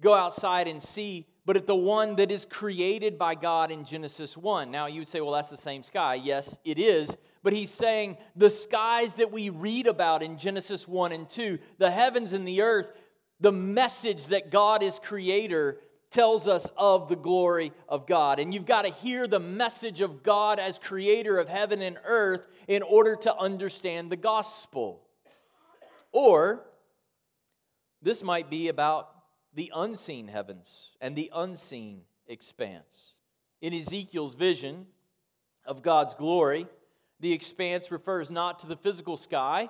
go 0.00 0.14
outside 0.14 0.66
and 0.66 0.82
see, 0.82 1.26
but 1.44 1.56
at 1.56 1.66
the 1.66 1.74
one 1.74 2.16
that 2.16 2.30
is 2.30 2.44
created 2.44 3.18
by 3.18 3.34
God 3.34 3.70
in 3.70 3.84
Genesis 3.84 4.36
1. 4.36 4.70
Now, 4.70 4.86
you 4.86 5.00
would 5.00 5.08
say, 5.08 5.20
well, 5.20 5.32
that's 5.32 5.50
the 5.50 5.56
same 5.56 5.82
sky. 5.82 6.14
Yes, 6.14 6.56
it 6.64 6.78
is. 6.78 7.16
But 7.42 7.52
he's 7.52 7.70
saying 7.70 8.18
the 8.36 8.50
skies 8.50 9.14
that 9.14 9.32
we 9.32 9.50
read 9.50 9.86
about 9.86 10.22
in 10.22 10.38
Genesis 10.38 10.86
1 10.86 11.12
and 11.12 11.28
2, 11.28 11.58
the 11.78 11.90
heavens 11.90 12.32
and 12.32 12.46
the 12.46 12.60
earth, 12.60 12.92
the 13.40 13.52
message 13.52 14.26
that 14.26 14.50
God 14.50 14.82
is 14.82 14.98
creator 14.98 15.78
tells 16.10 16.48
us 16.48 16.68
of 16.76 17.08
the 17.08 17.16
glory 17.16 17.72
of 17.88 18.06
God. 18.06 18.40
And 18.40 18.52
you've 18.52 18.66
got 18.66 18.82
to 18.82 18.90
hear 18.90 19.26
the 19.26 19.40
message 19.40 20.00
of 20.00 20.22
God 20.22 20.58
as 20.58 20.78
creator 20.78 21.38
of 21.38 21.48
heaven 21.48 21.82
and 21.82 21.98
earth 22.04 22.48
in 22.66 22.82
order 22.82 23.16
to 23.16 23.36
understand 23.36 24.10
the 24.10 24.16
gospel. 24.16 25.02
Or 26.12 26.64
this 28.02 28.22
might 28.22 28.50
be 28.50 28.68
about 28.68 29.08
the 29.54 29.70
unseen 29.74 30.28
heavens 30.28 30.90
and 31.00 31.14
the 31.14 31.30
unseen 31.34 32.02
expanse. 32.26 33.14
In 33.60 33.74
Ezekiel's 33.74 34.34
vision 34.34 34.86
of 35.66 35.82
God's 35.82 36.14
glory, 36.14 36.66
the 37.20 37.32
expanse 37.32 37.90
refers 37.90 38.30
not 38.30 38.60
to 38.60 38.66
the 38.66 38.76
physical 38.76 39.16
sky, 39.16 39.68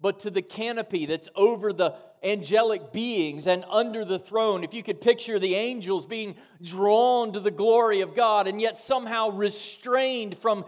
but 0.00 0.20
to 0.20 0.30
the 0.30 0.42
canopy 0.42 1.06
that's 1.06 1.28
over 1.34 1.72
the 1.72 1.94
angelic 2.26 2.92
beings 2.92 3.46
and 3.46 3.64
under 3.70 4.04
the 4.04 4.18
throne. 4.18 4.64
If 4.64 4.74
you 4.74 4.82
could 4.82 5.00
picture 5.00 5.38
the 5.38 5.54
angels 5.54 6.06
being 6.06 6.34
drawn 6.62 7.32
to 7.32 7.40
the 7.40 7.50
glory 7.50 8.00
of 8.00 8.14
God 8.14 8.46
and 8.48 8.60
yet 8.60 8.76
somehow 8.76 9.30
restrained 9.30 10.36
from 10.36 10.64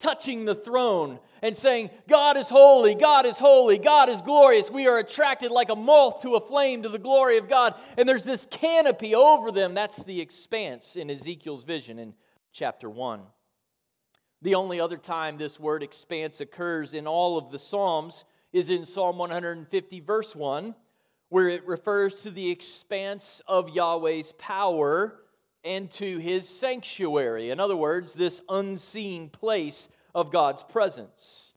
touching 0.00 0.44
the 0.44 0.54
throne 0.54 1.18
and 1.42 1.56
saying, 1.56 1.90
God 2.08 2.36
is 2.36 2.48
holy, 2.48 2.94
God 2.94 3.26
is 3.26 3.38
holy, 3.38 3.78
God 3.78 4.08
is 4.08 4.22
glorious. 4.22 4.70
We 4.70 4.86
are 4.86 4.98
attracted 4.98 5.50
like 5.50 5.70
a 5.70 5.76
moth 5.76 6.22
to 6.22 6.36
a 6.36 6.46
flame 6.46 6.82
to 6.82 6.88
the 6.88 6.98
glory 6.98 7.38
of 7.38 7.48
God. 7.48 7.74
And 7.96 8.08
there's 8.08 8.24
this 8.24 8.46
canopy 8.46 9.14
over 9.14 9.50
them. 9.50 9.74
That's 9.74 10.04
the 10.04 10.20
expanse 10.20 10.96
in 10.96 11.10
Ezekiel's 11.10 11.64
vision 11.64 11.98
in 11.98 12.14
chapter 12.52 12.88
1. 12.88 13.20
The 14.42 14.54
only 14.54 14.78
other 14.78 14.96
time 14.96 15.36
this 15.36 15.58
word 15.58 15.82
expanse 15.82 16.40
occurs 16.40 16.94
in 16.94 17.06
all 17.06 17.36
of 17.36 17.50
the 17.50 17.58
Psalms 17.58 18.24
is 18.52 18.70
in 18.70 18.84
Psalm 18.84 19.18
150, 19.18 20.00
verse 20.00 20.34
1, 20.34 20.74
where 21.28 21.48
it 21.48 21.66
refers 21.66 22.22
to 22.22 22.30
the 22.30 22.50
expanse 22.50 23.42
of 23.46 23.70
Yahweh's 23.70 24.32
power 24.38 25.20
and 25.64 25.90
to 25.92 26.18
his 26.18 26.48
sanctuary. 26.48 27.50
In 27.50 27.60
other 27.60 27.76
words, 27.76 28.14
this 28.14 28.40
unseen 28.48 29.28
place 29.28 29.88
of 30.14 30.32
God's 30.32 30.62
presence. 30.62 31.52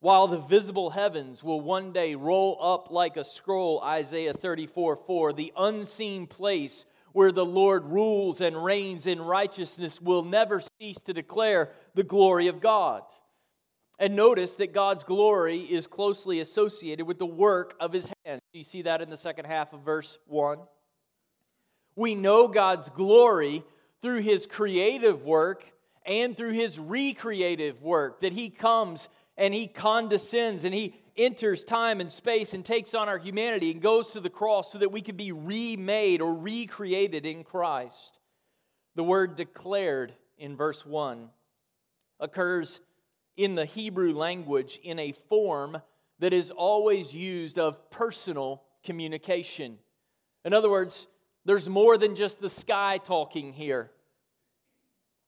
While 0.00 0.28
the 0.28 0.38
visible 0.38 0.90
heavens 0.90 1.42
will 1.42 1.60
one 1.60 1.92
day 1.92 2.14
roll 2.14 2.58
up 2.60 2.90
like 2.90 3.16
a 3.16 3.24
scroll, 3.24 3.80
Isaiah 3.82 4.34
34 4.34 4.96
4, 4.96 5.32
the 5.32 5.52
unseen 5.56 6.26
place 6.26 6.84
where 7.12 7.32
the 7.32 7.44
Lord 7.44 7.86
rules 7.86 8.40
and 8.40 8.62
reigns 8.62 9.06
in 9.06 9.20
righteousness 9.20 10.02
will 10.02 10.22
never 10.22 10.60
cease 10.80 10.98
to 11.06 11.14
declare 11.14 11.70
the 11.94 12.02
glory 12.02 12.48
of 12.48 12.60
God. 12.60 13.02
And 13.98 14.16
notice 14.16 14.56
that 14.56 14.72
God's 14.72 15.04
glory 15.04 15.60
is 15.60 15.86
closely 15.86 16.40
associated 16.40 17.06
with 17.06 17.18
the 17.18 17.26
work 17.26 17.74
of 17.78 17.92
his 17.92 18.10
hands. 18.24 18.40
You 18.52 18.64
see 18.64 18.82
that 18.82 19.00
in 19.00 19.08
the 19.08 19.16
second 19.16 19.44
half 19.46 19.72
of 19.72 19.80
verse 19.80 20.18
1. 20.26 20.58
We 21.96 22.14
know 22.14 22.48
God's 22.48 22.88
glory 22.90 23.62
through 24.02 24.20
his 24.20 24.46
creative 24.46 25.22
work 25.22 25.64
and 26.04 26.36
through 26.36 26.52
his 26.52 26.78
recreative 26.78 27.80
work, 27.82 28.20
that 28.20 28.32
he 28.32 28.50
comes 28.50 29.08
and 29.36 29.54
he 29.54 29.66
condescends 29.66 30.64
and 30.64 30.74
he 30.74 30.94
enters 31.16 31.64
time 31.64 32.00
and 32.00 32.10
space 32.10 32.52
and 32.52 32.64
takes 32.64 32.94
on 32.94 33.08
our 33.08 33.18
humanity 33.18 33.70
and 33.70 33.80
goes 33.80 34.10
to 34.10 34.20
the 34.20 34.28
cross 34.28 34.72
so 34.72 34.78
that 34.78 34.92
we 34.92 35.00
could 35.00 35.16
be 35.16 35.32
remade 35.32 36.20
or 36.20 36.34
recreated 36.34 37.24
in 37.24 37.44
Christ. 37.44 38.18
The 38.96 39.04
word 39.04 39.36
declared 39.36 40.12
in 40.36 40.56
verse 40.56 40.84
1 40.84 41.28
occurs 42.20 42.80
in 43.36 43.54
the 43.54 43.64
Hebrew 43.64 44.14
language 44.14 44.78
in 44.82 44.98
a 44.98 45.12
form 45.12 45.80
that 46.18 46.32
is 46.32 46.50
always 46.50 47.12
used 47.12 47.58
of 47.58 47.90
personal 47.90 48.62
communication. 48.84 49.78
In 50.44 50.52
other 50.52 50.70
words, 50.70 51.06
there's 51.44 51.68
more 51.68 51.98
than 51.98 52.16
just 52.16 52.40
the 52.40 52.50
sky 52.50 52.98
talking 52.98 53.52
here. 53.52 53.90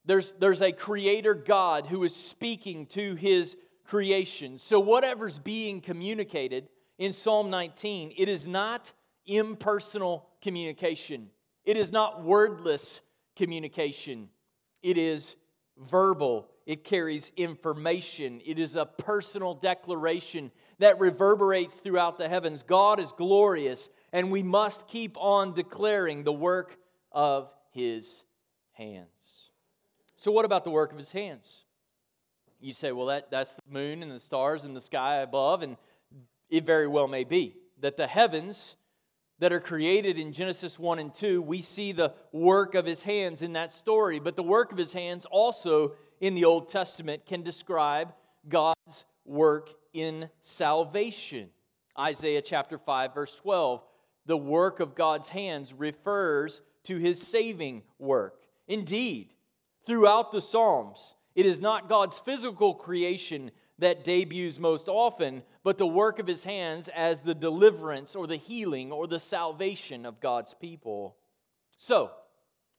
There's, 0.04 0.32
there's 0.34 0.62
a 0.62 0.72
creator 0.72 1.34
God 1.34 1.86
who 1.86 2.04
is 2.04 2.14
speaking 2.14 2.86
to 2.86 3.16
his 3.16 3.56
creation. 3.84 4.58
So, 4.58 4.78
whatever's 4.78 5.38
being 5.38 5.80
communicated 5.80 6.68
in 6.98 7.12
Psalm 7.12 7.50
19, 7.50 8.14
it 8.16 8.28
is 8.28 8.46
not 8.46 8.92
impersonal 9.26 10.28
communication, 10.40 11.28
it 11.64 11.76
is 11.76 11.90
not 11.90 12.22
wordless 12.22 13.00
communication, 13.34 14.28
it 14.82 14.96
is 14.96 15.34
verbal 15.78 16.49
it 16.66 16.83
carries 16.83 17.30
information. 17.37 18.42
It 18.45 18.59
is 18.59 18.75
a 18.75 18.85
personal 18.85 19.54
declaration 19.54 20.50
that 20.80 20.99
reverberates 20.99 21.76
throughout 21.76 22.18
the 22.18 22.28
heavens. 22.28 22.64
God 22.64 22.99
is 22.99 23.12
glorious, 23.12 23.88
and 24.12 24.33
we 24.33 24.42
must 24.42 24.88
keep 24.88 25.16
on 25.16 25.54
declaring 25.54 26.25
the 26.25 26.33
work 26.33 26.76
of 27.12 27.50
his 27.71 28.25
hands. 28.73 29.06
So, 30.16 30.33
what 30.33 30.45
about 30.45 30.64
the 30.64 30.71
work 30.71 30.90
of 30.90 30.99
his 30.99 31.12
hands? 31.12 31.62
You 32.61 32.73
say, 32.73 32.90
well, 32.90 33.06
that, 33.06 33.30
that's 33.30 33.54
the 33.54 33.62
moon 33.71 34.02
and 34.02 34.11
the 34.11 34.18
stars 34.18 34.64
and 34.64 34.75
the 34.75 34.80
sky 34.80 35.18
above, 35.18 35.62
and 35.62 35.76
it 36.50 36.66
very 36.66 36.88
well 36.88 37.06
may 37.06 37.23
be 37.23 37.54
that 37.80 37.97
the 37.97 38.09
heavens 38.09 38.75
that 39.38 39.52
are 39.52 39.61
created 39.61 40.19
in 40.19 40.33
Genesis 40.33 40.78
1 40.78 40.99
and 40.99 41.14
2, 41.14 41.43
we 41.43 41.61
see 41.61 41.93
the 41.93 42.14
work 42.33 42.75
of 42.75 42.87
his 42.87 43.02
hands 43.02 43.43
in 43.43 43.52
that 43.52 43.73
story. 43.73 44.19
But 44.19 44.37
the 44.37 44.43
work 44.43 44.73
of 44.73 44.78
his 44.78 44.93
hands 44.93 45.26
also 45.31 45.93
in 46.21 46.35
the 46.35 46.45
Old 46.45 46.69
Testament 46.69 47.26
can 47.26 47.43
describe 47.43 48.14
God's 48.49 49.05
work 49.25 49.71
in 49.93 50.31
salvation. 50.40 51.50
Isaiah 51.99 52.43
chapter 52.43 52.78
5, 52.78 53.14
verse 53.14 53.37
12. 53.37 53.83
The 54.26 54.37
work 54.37 54.81
of 54.81 54.95
God's 54.95 55.28
hands 55.28 55.73
refers 55.73 56.62
to 56.85 56.97
his 56.97 57.21
saving 57.21 57.83
work. 57.99 58.43
Indeed, 58.69 59.35
throughout 59.85 60.33
the 60.33 60.40
Psalms, 60.40 61.14
it 61.35 61.47
is 61.47 61.61
not 61.61 61.88
God's 61.88 62.19
physical 62.19 62.75
creation 62.75 63.50
that 63.78 64.04
debuts 64.04 64.59
most 64.59 64.88
often, 64.88 65.42
but 65.62 65.78
the 65.78 65.87
work 65.87 66.18
of 66.18 66.26
his 66.26 66.45
hands 66.45 66.88
as 66.95 67.21
the 67.21 67.35
deliverance 67.35 68.14
or 68.14 68.26
the 68.26 68.37
healing 68.37 68.90
or 68.90 69.06
the 69.06 69.21
salvation 69.21 70.06
of 70.06 70.21
God's 70.21 70.54
people. 70.54 71.16
So, 71.76 72.11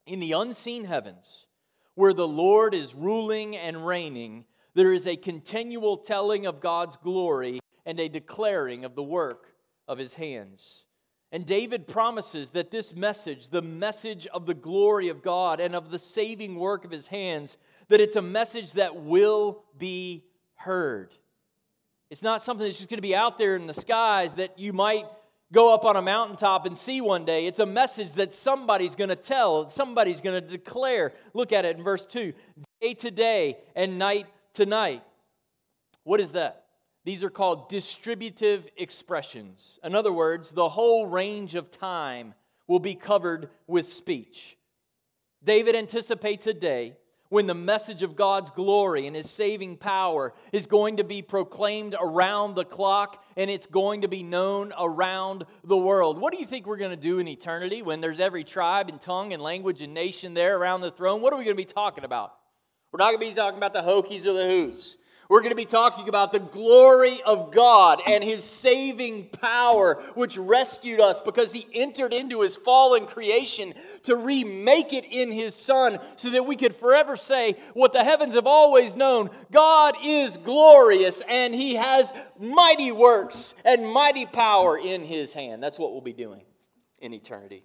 in 0.06 0.18
the 0.20 0.32
unseen 0.32 0.84
heavens, 0.84 1.46
where 1.94 2.14
the 2.14 2.26
Lord 2.26 2.74
is 2.74 2.94
ruling 2.94 3.56
and 3.56 3.86
reigning, 3.86 4.44
there 4.74 4.92
is 4.92 5.06
a 5.06 5.16
continual 5.16 5.98
telling 5.98 6.46
of 6.46 6.60
God's 6.60 6.96
glory 6.96 7.60
and 7.84 7.98
a 8.00 8.08
declaring 8.08 8.84
of 8.84 8.94
the 8.94 9.02
work 9.02 9.54
of 9.86 9.98
his 9.98 10.14
hands. 10.14 10.84
And 11.30 11.44
David 11.44 11.86
promises 11.86 12.50
that 12.50 12.70
this 12.70 12.94
message, 12.94 13.50
the 13.50 13.62
message 13.62 14.26
of 14.28 14.46
the 14.46 14.54
glory 14.54 15.08
of 15.08 15.22
God 15.22 15.60
and 15.60 15.74
of 15.74 15.90
the 15.90 15.98
saving 15.98 16.56
work 16.56 16.84
of 16.84 16.90
his 16.90 17.08
hands, 17.08 17.58
that 17.88 18.00
it's 18.00 18.16
a 18.16 18.22
message 18.22 18.72
that 18.72 18.96
will 18.96 19.64
be 19.76 20.24
heard. 20.58 21.16
It's 22.10 22.22
not 22.22 22.42
something 22.42 22.66
that's 22.66 22.78
just 22.78 22.90
going 22.90 22.98
to 22.98 23.02
be 23.02 23.16
out 23.16 23.38
there 23.38 23.56
in 23.56 23.66
the 23.66 23.74
skies 23.74 24.34
that 24.36 24.58
you 24.58 24.72
might 24.72 25.06
go 25.52 25.72
up 25.72 25.84
on 25.84 25.96
a 25.96 26.02
mountaintop 26.02 26.66
and 26.66 26.76
see 26.76 27.00
one 27.00 27.24
day. 27.24 27.46
It's 27.46 27.58
a 27.58 27.66
message 27.66 28.12
that 28.14 28.32
somebody's 28.32 28.94
going 28.94 29.08
to 29.08 29.16
tell, 29.16 29.68
somebody's 29.70 30.20
going 30.20 30.42
to 30.42 30.46
declare. 30.46 31.12
Look 31.32 31.52
at 31.52 31.64
it 31.64 31.76
in 31.76 31.82
verse 31.82 32.04
2 32.04 32.32
day 32.80 32.94
to 32.94 33.10
day 33.10 33.58
and 33.74 33.98
night 33.98 34.26
to 34.54 34.66
night. 34.66 35.02
What 36.04 36.20
is 36.20 36.32
that? 36.32 36.66
These 37.04 37.22
are 37.22 37.30
called 37.30 37.68
distributive 37.68 38.68
expressions. 38.76 39.78
In 39.82 39.94
other 39.94 40.12
words, 40.12 40.50
the 40.50 40.68
whole 40.68 41.06
range 41.06 41.54
of 41.54 41.70
time 41.70 42.34
will 42.66 42.78
be 42.78 42.94
covered 42.94 43.50
with 43.66 43.92
speech. 43.92 44.56
David 45.42 45.74
anticipates 45.74 46.46
a 46.46 46.54
day 46.54 46.96
when 47.28 47.46
the 47.46 47.54
message 47.54 48.02
of 48.02 48.16
God's 48.16 48.50
glory 48.50 49.06
and 49.06 49.14
His 49.14 49.30
saving 49.30 49.76
power 49.76 50.32
is 50.52 50.66
going 50.66 50.96
to 50.96 51.04
be 51.04 51.22
proclaimed 51.22 51.94
around 52.00 52.54
the 52.54 52.64
clock 52.64 53.24
and 53.36 53.50
it's 53.50 53.66
going 53.66 54.02
to 54.02 54.08
be 54.08 54.22
known 54.22 54.72
around 54.78 55.44
the 55.64 55.76
world. 55.76 56.18
What 56.20 56.32
do 56.32 56.40
you 56.40 56.46
think 56.46 56.66
we're 56.66 56.76
going 56.76 56.90
to 56.90 56.96
do 56.96 57.18
in 57.18 57.28
eternity 57.28 57.82
when 57.82 58.00
there's 58.00 58.20
every 58.20 58.44
tribe 58.44 58.88
and 58.88 59.00
tongue 59.00 59.32
and 59.32 59.42
language 59.42 59.82
and 59.82 59.92
nation 59.92 60.34
there 60.34 60.56
around 60.56 60.80
the 60.80 60.90
throne? 60.90 61.20
What 61.20 61.32
are 61.32 61.38
we 61.38 61.44
going 61.44 61.56
to 61.56 61.62
be 61.62 61.70
talking 61.70 62.04
about? 62.04 62.34
We're 62.92 62.98
not 62.98 63.08
going 63.08 63.20
to 63.20 63.26
be 63.28 63.34
talking 63.34 63.58
about 63.58 63.74
the 63.74 63.82
Hokies 63.82 64.24
or 64.24 64.32
the 64.32 64.46
Hoos. 64.46 64.96
We're 65.28 65.40
going 65.40 65.50
to 65.50 65.56
be 65.56 65.66
talking 65.66 66.08
about 66.08 66.32
the 66.32 66.38
glory 66.38 67.20
of 67.22 67.52
God 67.52 68.00
and 68.06 68.24
His 68.24 68.42
saving 68.42 69.28
power, 69.28 70.02
which 70.14 70.38
rescued 70.38 71.00
us 71.00 71.20
because 71.20 71.52
He 71.52 71.66
entered 71.74 72.14
into 72.14 72.40
His 72.40 72.56
fallen 72.56 73.04
creation 73.04 73.74
to 74.04 74.16
remake 74.16 74.94
it 74.94 75.04
in 75.04 75.30
His 75.30 75.54
Son 75.54 75.98
so 76.16 76.30
that 76.30 76.46
we 76.46 76.56
could 76.56 76.74
forever 76.74 77.14
say 77.14 77.56
what 77.74 77.92
the 77.92 78.04
heavens 78.04 78.36
have 78.36 78.46
always 78.46 78.96
known 78.96 79.28
God 79.52 79.96
is 80.02 80.38
glorious 80.38 81.22
and 81.28 81.54
He 81.54 81.74
has 81.74 82.10
mighty 82.38 82.90
works 82.90 83.54
and 83.66 83.86
mighty 83.86 84.24
power 84.24 84.78
in 84.78 85.04
His 85.04 85.34
hand. 85.34 85.62
That's 85.62 85.78
what 85.78 85.92
we'll 85.92 86.00
be 86.00 86.14
doing 86.14 86.44
in 87.00 87.12
eternity. 87.12 87.64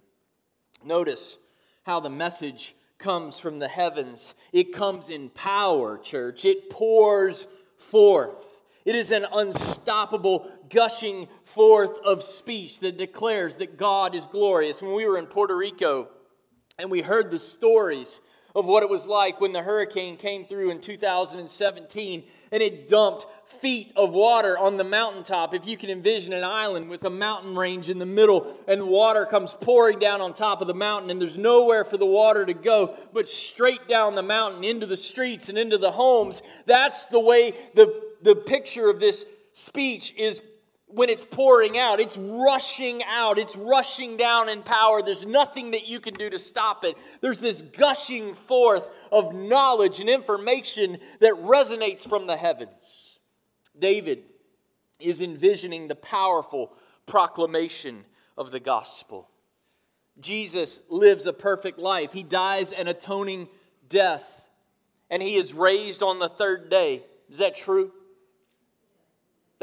Notice 0.84 1.38
how 1.84 2.00
the 2.00 2.10
message 2.10 2.76
comes 3.04 3.38
from 3.38 3.58
the 3.58 3.68
heavens. 3.68 4.34
It 4.50 4.72
comes 4.72 5.10
in 5.10 5.28
power, 5.28 5.98
church. 5.98 6.46
It 6.46 6.70
pours 6.70 7.46
forth. 7.76 8.62
It 8.86 8.96
is 8.96 9.10
an 9.10 9.26
unstoppable 9.30 10.50
gushing 10.70 11.28
forth 11.44 11.98
of 11.98 12.22
speech 12.22 12.80
that 12.80 12.96
declares 12.96 13.56
that 13.56 13.76
God 13.76 14.14
is 14.14 14.26
glorious. 14.26 14.80
When 14.80 14.94
we 14.94 15.06
were 15.06 15.18
in 15.18 15.26
Puerto 15.26 15.54
Rico 15.54 16.08
and 16.78 16.90
we 16.90 17.02
heard 17.02 17.30
the 17.30 17.38
stories 17.38 18.22
of 18.54 18.66
what 18.66 18.82
it 18.82 18.88
was 18.88 19.06
like 19.06 19.40
when 19.40 19.52
the 19.52 19.62
hurricane 19.62 20.16
came 20.16 20.46
through 20.46 20.70
in 20.70 20.80
2017 20.80 22.24
and 22.52 22.62
it 22.62 22.88
dumped 22.88 23.26
feet 23.46 23.92
of 23.96 24.12
water 24.12 24.56
on 24.56 24.76
the 24.76 24.84
mountaintop. 24.84 25.54
If 25.54 25.66
you 25.66 25.76
can 25.76 25.90
envision 25.90 26.32
an 26.32 26.44
island 26.44 26.88
with 26.88 27.04
a 27.04 27.10
mountain 27.10 27.56
range 27.56 27.90
in 27.90 27.98
the 27.98 28.06
middle 28.06 28.54
and 28.68 28.84
water 28.84 29.26
comes 29.26 29.56
pouring 29.60 29.98
down 29.98 30.20
on 30.20 30.32
top 30.32 30.60
of 30.60 30.68
the 30.68 30.74
mountain 30.74 31.10
and 31.10 31.20
there's 31.20 31.36
nowhere 31.36 31.84
for 31.84 31.96
the 31.96 32.06
water 32.06 32.46
to 32.46 32.54
go 32.54 32.96
but 33.12 33.28
straight 33.28 33.88
down 33.88 34.14
the 34.14 34.22
mountain 34.22 34.62
into 34.62 34.86
the 34.86 34.96
streets 34.96 35.48
and 35.48 35.58
into 35.58 35.78
the 35.78 35.90
homes, 35.90 36.42
that's 36.66 37.06
the 37.06 37.20
way 37.20 37.54
the, 37.74 38.02
the 38.22 38.36
picture 38.36 38.88
of 38.88 39.00
this 39.00 39.26
speech 39.52 40.14
is 40.16 40.40
when 40.94 41.10
it's 41.10 41.24
pouring 41.24 41.76
out. 41.76 42.00
It's 42.00 42.16
rushing 42.16 43.02
out, 43.04 43.38
it's 43.38 43.56
rushing 43.56 44.16
down 44.16 44.48
in 44.48 44.62
power. 44.62 45.02
There's 45.02 45.26
nothing 45.26 45.72
that 45.72 45.88
you 45.88 46.00
can 46.00 46.14
do 46.14 46.30
to 46.30 46.38
stop 46.38 46.84
it. 46.84 46.96
There's 47.20 47.40
this 47.40 47.62
gushing 47.62 48.34
forth 48.34 48.88
of 49.10 49.34
knowledge 49.34 50.00
and 50.00 50.08
information 50.08 50.98
that 51.20 51.34
resonates 51.34 52.08
from 52.08 52.26
the 52.26 52.36
heavens. 52.36 53.18
David 53.78 54.22
is 55.00 55.20
envisioning 55.20 55.88
the 55.88 55.96
powerful 55.96 56.72
proclamation 57.06 58.04
of 58.38 58.50
the 58.50 58.60
gospel. 58.60 59.28
Jesus 60.20 60.80
lives 60.88 61.26
a 61.26 61.32
perfect 61.32 61.78
life. 61.78 62.12
He 62.12 62.22
dies 62.22 62.70
an 62.70 62.86
atoning 62.86 63.48
death, 63.88 64.48
and 65.10 65.20
he 65.20 65.34
is 65.34 65.52
raised 65.52 66.02
on 66.02 66.20
the 66.20 66.28
third 66.28 66.70
day. 66.70 67.02
Is 67.28 67.38
that 67.38 67.56
true? 67.56 67.90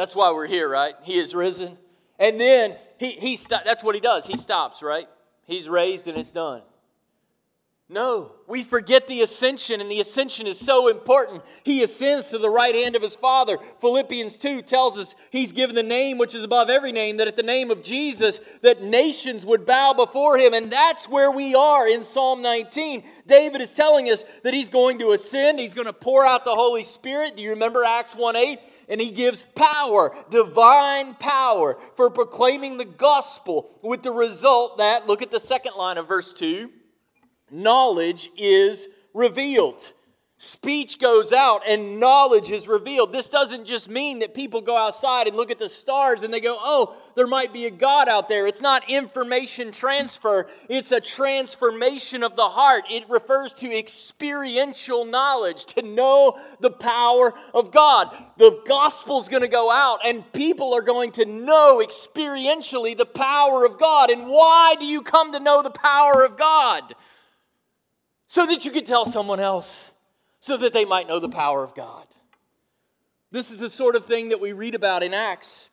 That's 0.02 0.16
why 0.16 0.32
we're 0.32 0.48
here, 0.48 0.68
right? 0.68 0.96
He 1.04 1.20
is 1.20 1.36
risen. 1.36 1.78
And 2.18 2.42
then 2.42 2.76
he, 2.98 3.12
he 3.12 3.36
st- 3.36 3.64
that's 3.64 3.84
what 3.84 3.94
he 3.94 4.02
does. 4.02 4.26
He 4.26 4.36
stops, 4.36 4.82
right? 4.82 5.08
He's 5.46 5.70
raised 5.70 6.08
and 6.08 6.18
it's 6.18 6.32
done. 6.32 6.64
No, 7.88 8.32
we 8.48 8.64
forget 8.64 9.06
the 9.08 9.22
ascension, 9.22 9.82
and 9.82 9.92
the 9.92 10.00
ascension 10.00 10.48
is 10.48 10.58
so 10.58 10.88
important. 10.88 11.44
He 11.64 11.84
ascends 11.84 12.30
to 12.30 12.38
the 12.38 12.50
right 12.50 12.74
hand 12.74 12.96
of 12.96 13.02
his 13.02 13.18
Father. 13.18 13.58
Philippians 13.82 14.38
2 14.38 14.62
tells 14.62 14.98
us 14.98 15.14
he's 15.30 15.52
given 15.52 15.76
the 15.76 15.84
name 15.84 16.18
which 16.18 16.34
is 16.34 16.46
above 16.46 16.70
every 16.70 16.94
name, 16.94 17.18
that 17.18 17.28
at 17.28 17.36
the 17.36 17.44
name 17.44 17.70
of 17.70 17.84
Jesus, 17.84 18.40
that 18.62 18.82
nations 18.82 19.46
would 19.46 19.66
bow 19.66 19.92
before 19.94 20.38
him. 20.38 20.54
And 20.54 20.72
that's 20.72 21.10
where 21.10 21.32
we 21.32 21.54
are 21.54 21.86
in 21.86 22.06
Psalm 22.06 22.42
19. 22.42 23.04
David 23.28 23.60
is 23.60 23.74
telling 23.74 24.10
us 24.10 24.24
that 24.44 24.54
he's 24.54 24.70
going 24.70 24.98
to 25.00 25.12
ascend, 25.12 25.60
he's 25.60 25.74
going 25.74 25.86
to 25.86 25.94
pour 25.94 26.26
out 26.26 26.46
the 26.46 26.56
Holy 26.56 26.86
Spirit. 26.86 27.36
Do 27.36 27.44
you 27.44 27.50
remember 27.50 27.84
Acts 27.84 28.16
1 28.16 28.38
8? 28.38 28.60
And 28.92 29.02
he 29.02 29.10
gives 29.10 29.46
power, 29.56 30.14
divine 30.30 31.16
power, 31.16 31.80
for 31.96 32.12
proclaiming 32.12 32.78
the 32.78 32.86
gospel, 32.86 33.80
with 33.82 34.04
the 34.04 34.12
result 34.12 34.78
that, 34.78 35.08
look 35.08 35.24
at 35.24 35.32
the 35.32 35.40
second 35.40 35.76
line 35.76 35.98
of 35.98 36.08
verse 36.08 36.32
2 36.32 36.70
knowledge 37.50 38.30
is 38.38 38.88
revealed. 39.14 39.94
Speech 40.44 40.98
goes 40.98 41.34
out 41.34 41.62
and 41.68 42.00
knowledge 42.00 42.50
is 42.50 42.68
revealed. 42.68 43.14
This 43.14 43.30
doesn't 43.30 43.66
just 43.66 43.88
mean 43.88 44.18
that 44.20 44.34
people 44.34 44.60
go 44.60 44.76
outside 44.76 45.28
and 45.28 45.36
look 45.36 45.52
at 45.52 45.60
the 45.60 45.70
stars 45.70 46.24
and 46.24 46.34
they 46.34 46.40
go, 46.40 46.58
oh, 46.60 46.96
there 47.14 47.28
might 47.28 47.54
be 47.54 47.68
a 47.68 47.70
God 47.70 48.10
out 48.10 48.28
there. 48.28 48.48
It's 48.48 48.60
not 48.60 48.90
information 48.90 49.72
transfer, 49.72 50.48
it's 50.68 50.92
a 50.92 51.00
transformation 51.00 52.24
of 52.24 52.36
the 52.36 52.50
heart. 52.50 52.86
It 52.90 53.08
refers 53.08 53.54
to 53.54 53.72
experiential 53.72 55.06
knowledge, 55.06 55.66
to 55.76 55.84
know 55.84 56.40
the 56.60 56.72
power 56.72 57.36
of 57.54 57.72
God. 57.72 58.10
The 58.38 58.64
gospel's 58.66 59.30
going 59.30 59.44
to 59.44 59.48
go 59.48 59.70
out 59.70 60.00
and 60.04 60.24
people 60.34 60.74
are 60.74 60.82
going 60.82 61.12
to 61.12 61.26
know 61.26 61.86
experientially 61.86 62.98
the 62.98 63.06
power 63.06 63.64
of 63.64 63.78
God. 63.78 64.10
And 64.10 64.28
why 64.28 64.74
do 64.80 64.88
you 64.88 65.04
come 65.04 65.34
to 65.34 65.40
know 65.40 65.62
the 65.62 65.70
power 65.70 66.26
of 66.26 66.36
God? 66.36 66.96
so 68.26 68.46
that 68.46 68.64
you 68.64 68.72
could 68.72 68.86
tell 68.86 69.06
someone 69.06 69.42
else, 69.42 69.91
so 70.42 70.58
that 70.58 70.74
they 70.74 70.86
might 70.86 71.08
know 71.08 71.20
the 71.20 71.30
power 71.30 71.64
of 71.64 71.74
God. 71.74 72.06
This 73.32 73.50
is 73.50 73.60
the 73.60 73.70
sort 73.70 73.96
of 73.96 74.06
thing 74.06 74.30
that 74.30 74.42
we 74.42 74.52
read 74.52 74.76
about 74.76 75.04
in 75.04 75.14
Acts 75.14 75.70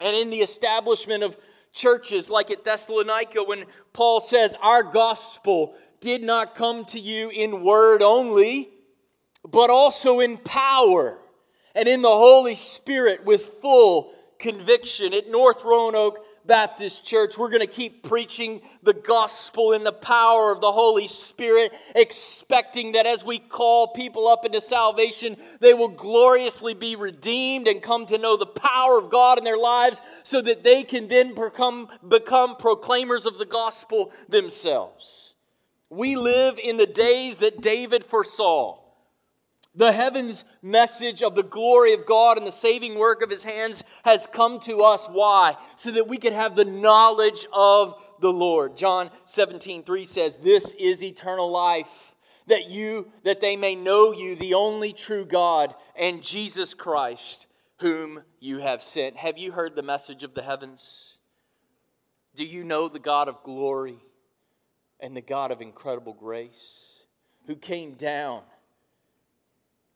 and 0.00 0.14
in 0.14 0.28
the 0.28 0.40
establishment 0.40 1.22
of 1.22 1.38
churches 1.72 2.28
like 2.28 2.50
at 2.50 2.64
Thessalonica 2.64 3.42
when 3.44 3.64
Paul 3.92 4.20
says, 4.20 4.56
Our 4.60 4.82
gospel 4.82 5.74
did 6.00 6.22
not 6.22 6.54
come 6.54 6.84
to 6.86 6.98
you 7.00 7.30
in 7.30 7.62
word 7.62 8.02
only, 8.02 8.68
but 9.48 9.70
also 9.70 10.20
in 10.20 10.36
power 10.36 11.18
and 11.74 11.88
in 11.88 12.02
the 12.02 12.08
Holy 12.08 12.56
Spirit 12.56 13.24
with 13.24 13.42
full 13.62 14.12
conviction. 14.38 15.14
At 15.14 15.30
North 15.30 15.64
Roanoke 15.64 16.24
Baptist 16.46 17.04
Church, 17.04 17.36
we're 17.36 17.50
going 17.50 17.60
to 17.60 17.66
keep 17.66 18.02
preaching 18.02 18.60
the 18.82 18.92
gospel 18.92 19.72
in 19.72 19.84
the 19.84 19.92
power 19.92 20.52
of 20.52 20.60
the 20.60 20.72
Holy 20.72 21.08
Spirit, 21.08 21.72
expecting 21.94 22.92
that 22.92 23.06
as 23.06 23.24
we 23.24 23.38
call 23.38 23.88
people 23.88 24.28
up 24.28 24.44
into 24.44 24.60
salvation, 24.60 25.36
they 25.60 25.74
will 25.74 25.88
gloriously 25.88 26.74
be 26.74 26.96
redeemed 26.96 27.68
and 27.68 27.82
come 27.82 28.06
to 28.06 28.18
know 28.18 28.36
the 28.36 28.46
power 28.46 28.98
of 28.98 29.10
God 29.10 29.38
in 29.38 29.44
their 29.44 29.58
lives 29.58 30.00
so 30.22 30.40
that 30.40 30.62
they 30.62 30.82
can 30.82 31.08
then 31.08 31.34
become, 31.34 31.88
become 32.06 32.56
proclaimers 32.56 33.26
of 33.26 33.38
the 33.38 33.46
gospel 33.46 34.12
themselves. 34.28 35.34
We 35.90 36.16
live 36.16 36.58
in 36.58 36.76
the 36.76 36.86
days 36.86 37.38
that 37.38 37.60
David 37.60 38.04
foresaw. 38.04 38.85
The 39.76 39.92
heavens 39.92 40.46
message 40.62 41.22
of 41.22 41.34
the 41.34 41.42
glory 41.42 41.92
of 41.92 42.06
God 42.06 42.38
and 42.38 42.46
the 42.46 42.52
saving 42.52 42.98
work 42.98 43.22
of 43.22 43.28
his 43.28 43.44
hands 43.44 43.84
has 44.04 44.26
come 44.26 44.58
to 44.60 44.80
us. 44.80 45.06
Why? 45.06 45.56
So 45.76 45.90
that 45.92 46.08
we 46.08 46.16
can 46.16 46.32
have 46.32 46.56
the 46.56 46.64
knowledge 46.64 47.46
of 47.52 47.94
the 48.20 48.32
Lord. 48.32 48.78
John 48.78 49.10
17, 49.26 49.84
3 49.84 50.04
says, 50.06 50.38
This 50.38 50.72
is 50.78 51.04
eternal 51.04 51.50
life, 51.50 52.14
that 52.46 52.70
you, 52.70 53.12
that 53.24 53.42
they 53.42 53.54
may 53.54 53.74
know 53.74 54.12
you, 54.12 54.34
the 54.34 54.54
only 54.54 54.94
true 54.94 55.26
God, 55.26 55.74
and 55.94 56.22
Jesus 56.22 56.72
Christ, 56.72 57.46
whom 57.80 58.22
you 58.40 58.60
have 58.60 58.82
sent. 58.82 59.18
Have 59.18 59.36
you 59.36 59.52
heard 59.52 59.76
the 59.76 59.82
message 59.82 60.22
of 60.22 60.32
the 60.32 60.42
heavens? 60.42 61.18
Do 62.34 62.46
you 62.46 62.64
know 62.64 62.88
the 62.88 62.98
God 62.98 63.28
of 63.28 63.42
glory 63.42 63.98
and 65.00 65.14
the 65.14 65.20
God 65.20 65.50
of 65.50 65.60
incredible 65.60 66.14
grace, 66.14 66.86
who 67.46 67.56
came 67.56 67.92
down? 67.92 68.42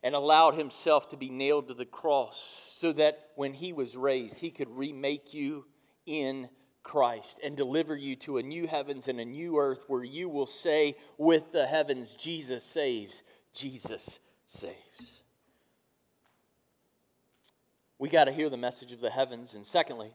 And 0.02 0.14
allowed 0.14 0.54
himself 0.54 1.08
to 1.10 1.16
be 1.16 1.28
nailed 1.28 1.68
to 1.68 1.74
the 1.74 1.84
cross 1.84 2.70
so 2.74 2.92
that 2.92 3.28
when 3.36 3.52
he 3.52 3.72
was 3.72 3.96
raised, 3.96 4.38
he 4.38 4.50
could 4.50 4.70
remake 4.70 5.34
you 5.34 5.66
in 6.06 6.48
Christ 6.82 7.40
and 7.44 7.56
deliver 7.56 7.94
you 7.94 8.16
to 8.16 8.38
a 8.38 8.42
new 8.42 8.66
heavens 8.66 9.08
and 9.08 9.20
a 9.20 9.24
new 9.24 9.58
earth 9.58 9.84
where 9.88 10.04
you 10.04 10.28
will 10.28 10.46
say 10.46 10.96
with 11.18 11.52
the 11.52 11.66
heavens, 11.66 12.14
Jesus 12.16 12.64
saves, 12.64 13.22
Jesus 13.52 14.18
saves. 14.46 15.22
We 17.98 18.08
got 18.08 18.24
to 18.24 18.32
hear 18.32 18.48
the 18.48 18.56
message 18.56 18.92
of 18.92 19.00
the 19.00 19.10
heavens. 19.10 19.54
And 19.54 19.66
secondly, 19.66 20.10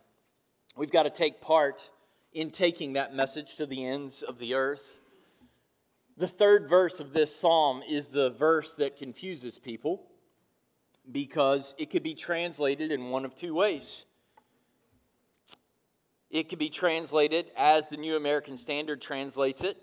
we've 0.76 0.92
got 0.92 1.04
to 1.04 1.12
take 1.12 1.40
part 1.40 1.88
in 2.34 2.50
taking 2.50 2.94
that 2.94 3.14
message 3.14 3.56
to 3.58 3.68
the 3.68 3.86
ends 3.86 4.24
of 4.24 4.40
the 4.40 4.56
earth. 4.56 5.00
The 6.18 6.28
third 6.28 6.70
verse 6.70 7.02
of 7.02 7.12
this 7.12 7.36
psalm 7.36 7.84
is 7.88 8.08
the 8.08 8.30
verse 8.30 8.74
that 8.76 8.98
confuses 8.98 9.60
people 9.60 10.04
because 11.12 11.76
it 11.78 11.90
could 11.90 12.04
be 12.04 12.14
translated 12.14 12.92
in 12.92 13.10
one 13.10 13.26
of 13.26 13.36
two 13.36 13.54
ways. 13.54 14.06
It 16.30 16.48
could 16.48 16.60
be 16.60 16.70
translated 16.70 17.52
as 17.58 17.88
the 17.88 17.98
New 17.98 18.16
American 18.16 18.56
Standard 18.56 19.02
translates 19.02 19.64
it, 19.64 19.78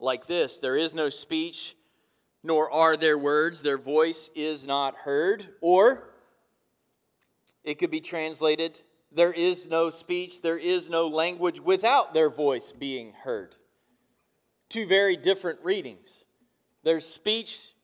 like 0.00 0.26
this 0.26 0.58
There 0.58 0.76
is 0.76 0.94
no 0.94 1.10
speech, 1.10 1.76
nor 2.42 2.70
are 2.70 2.96
there 2.96 3.18
words, 3.18 3.60
their 3.60 3.78
voice 3.78 4.30
is 4.34 4.66
not 4.66 4.96
heard. 4.96 5.46
Or 5.60 6.14
it 7.64 7.78
could 7.78 7.90
be 7.90 8.00
translated 8.00 8.80
There 9.12 9.32
is 9.32 9.68
no 9.68 9.90
speech, 9.90 10.40
there 10.40 10.58
is 10.58 10.88
no 10.88 11.06
language 11.06 11.60
without 11.60 12.14
their 12.14 12.30
voice 12.30 12.72
being 12.72 13.12
heard 13.12 13.56
two 14.72 14.86
very 14.86 15.16
different 15.16 15.60
readings. 15.62 16.24
There's 16.82 17.06
speech 17.06 17.74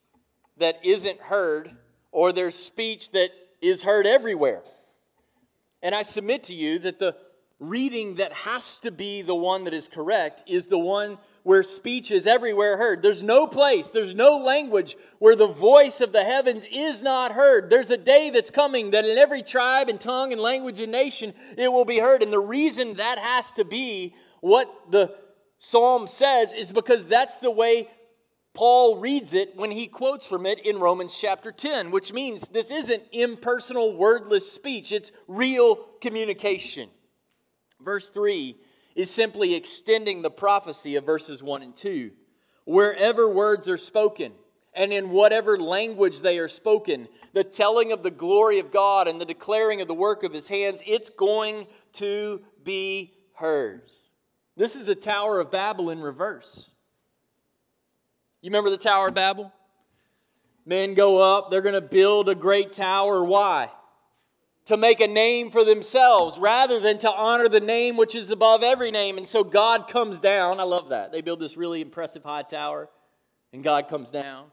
that 0.57 0.79
isn't 0.83 1.21
heard, 1.21 1.71
or 2.11 2.33
there's 2.33 2.55
speech 2.55 3.11
that 3.11 3.29
is 3.61 3.83
heard 3.83 4.07
everywhere. 4.07 4.63
And 5.81 5.93
I 5.93 6.01
submit 6.01 6.43
to 6.45 6.53
you 6.53 6.79
that 6.79 6.99
the 6.99 7.15
reading 7.59 8.15
that 8.15 8.33
has 8.33 8.79
to 8.79 8.91
be 8.91 9.21
the 9.21 9.35
one 9.35 9.65
that 9.65 9.73
is 9.73 9.87
correct 9.87 10.43
is 10.47 10.67
the 10.67 10.79
one 10.79 11.17
where 11.43 11.63
speech 11.63 12.11
is 12.11 12.27
everywhere 12.27 12.77
heard. 12.77 13.01
There's 13.01 13.23
no 13.23 13.47
place, 13.47 13.91
there's 13.91 14.13
no 14.13 14.37
language 14.37 14.97
where 15.19 15.35
the 15.35 15.47
voice 15.47 16.01
of 16.01 16.11
the 16.11 16.23
heavens 16.23 16.67
is 16.71 17.01
not 17.01 17.33
heard. 17.33 17.69
There's 17.69 17.91
a 17.91 17.97
day 17.97 18.29
that's 18.29 18.49
coming 18.49 18.91
that 18.91 19.05
in 19.05 19.17
every 19.17 19.43
tribe 19.43 19.89
and 19.89 19.99
tongue 19.99 20.33
and 20.33 20.41
language 20.41 20.79
and 20.79 20.91
nation 20.91 21.33
it 21.57 21.71
will 21.71 21.85
be 21.85 21.99
heard. 21.99 22.23
And 22.23 22.33
the 22.33 22.39
reason 22.39 22.95
that 22.95 23.19
has 23.19 23.51
to 23.53 23.63
be 23.63 24.15
what 24.41 24.73
the 24.89 25.15
psalm 25.59 26.07
says 26.07 26.55
is 26.55 26.71
because 26.71 27.05
that's 27.05 27.37
the 27.37 27.51
way 27.51 27.87
Paul 28.55 28.97
reads 28.97 29.35
it 29.35 29.55
when 29.55 29.69
he 29.69 29.85
quotes 29.85 30.25
from 30.25 30.45
it 30.45 30.59
in 30.65 30.79
Romans 30.79 31.15
chapter 31.15 31.51
10, 31.51 31.91
which 31.91 32.11
means 32.11 32.47
this 32.49 32.71
isn't 32.71 33.03
impersonal, 33.11 33.95
wordless 33.95 34.51
speech, 34.51 34.91
it's 34.91 35.11
real 35.27 35.75
communication. 36.01 36.89
Verse 37.79 38.09
3 38.09 38.57
is 38.95 39.11
simply 39.11 39.53
extending 39.53 40.21
the 40.23 40.31
prophecy 40.31 40.95
of 40.95 41.05
verses 41.05 41.43
1 41.43 41.61
and 41.61 41.75
2. 41.75 42.11
Wherever 42.65 43.29
words 43.29 43.69
are 43.69 43.77
spoken, 43.77 44.33
and 44.73 44.91
in 44.93 45.09
whatever 45.09 45.57
language 45.57 46.19
they 46.19 46.37
are 46.37 46.47
spoken, 46.47 47.07
the 47.33 47.43
telling 47.43 47.91
of 47.91 48.03
the 48.03 48.11
glory 48.11 48.59
of 48.59 48.71
God 48.71 49.07
and 49.07 49.19
the 49.19 49.25
declaring 49.25 49.81
of 49.81 49.87
the 49.87 49.93
work 49.93 50.23
of 50.23 50.33
his 50.33 50.47
hands, 50.47 50.83
it's 50.85 51.09
going 51.09 51.67
to 51.93 52.41
be 52.63 53.13
heard. 53.33 53.89
This 54.59 54.75
is 54.75 54.83
the 54.83 54.93
Tower 54.93 55.39
of 55.39 55.51
Babel 55.51 55.89
in 55.89 56.01
reverse. 56.01 56.69
You 58.41 58.49
remember 58.49 58.69
the 58.69 58.77
Tower 58.77 59.07
of 59.07 59.13
Babel? 59.13 59.53
Men 60.65 60.95
go 60.95 61.21
up, 61.21 61.49
they're 61.49 61.61
going 61.61 61.75
to 61.75 61.81
build 61.81 62.27
a 62.27 62.35
great 62.35 62.73
tower. 62.73 63.23
Why? 63.23 63.69
To 64.65 64.75
make 64.75 64.99
a 64.99 65.07
name 65.07 65.49
for 65.49 65.63
themselves 65.63 66.37
rather 66.37 66.81
than 66.81 66.99
to 66.99 67.09
honor 67.09 67.47
the 67.47 67.61
name 67.61 67.95
which 67.95 68.15
is 68.15 68.31
above 68.31 68.61
every 68.61 68.91
name. 68.91 69.17
And 69.17 69.25
so 69.25 69.45
God 69.45 69.87
comes 69.87 70.19
down. 70.19 70.59
I 70.59 70.63
love 70.63 70.89
that. 70.89 71.13
They 71.13 71.21
build 71.21 71.39
this 71.39 71.55
really 71.55 71.79
impressive 71.79 72.25
high 72.25 72.43
tower, 72.43 72.89
and 73.53 73.63
God 73.63 73.87
comes 73.87 74.11
down 74.11 74.47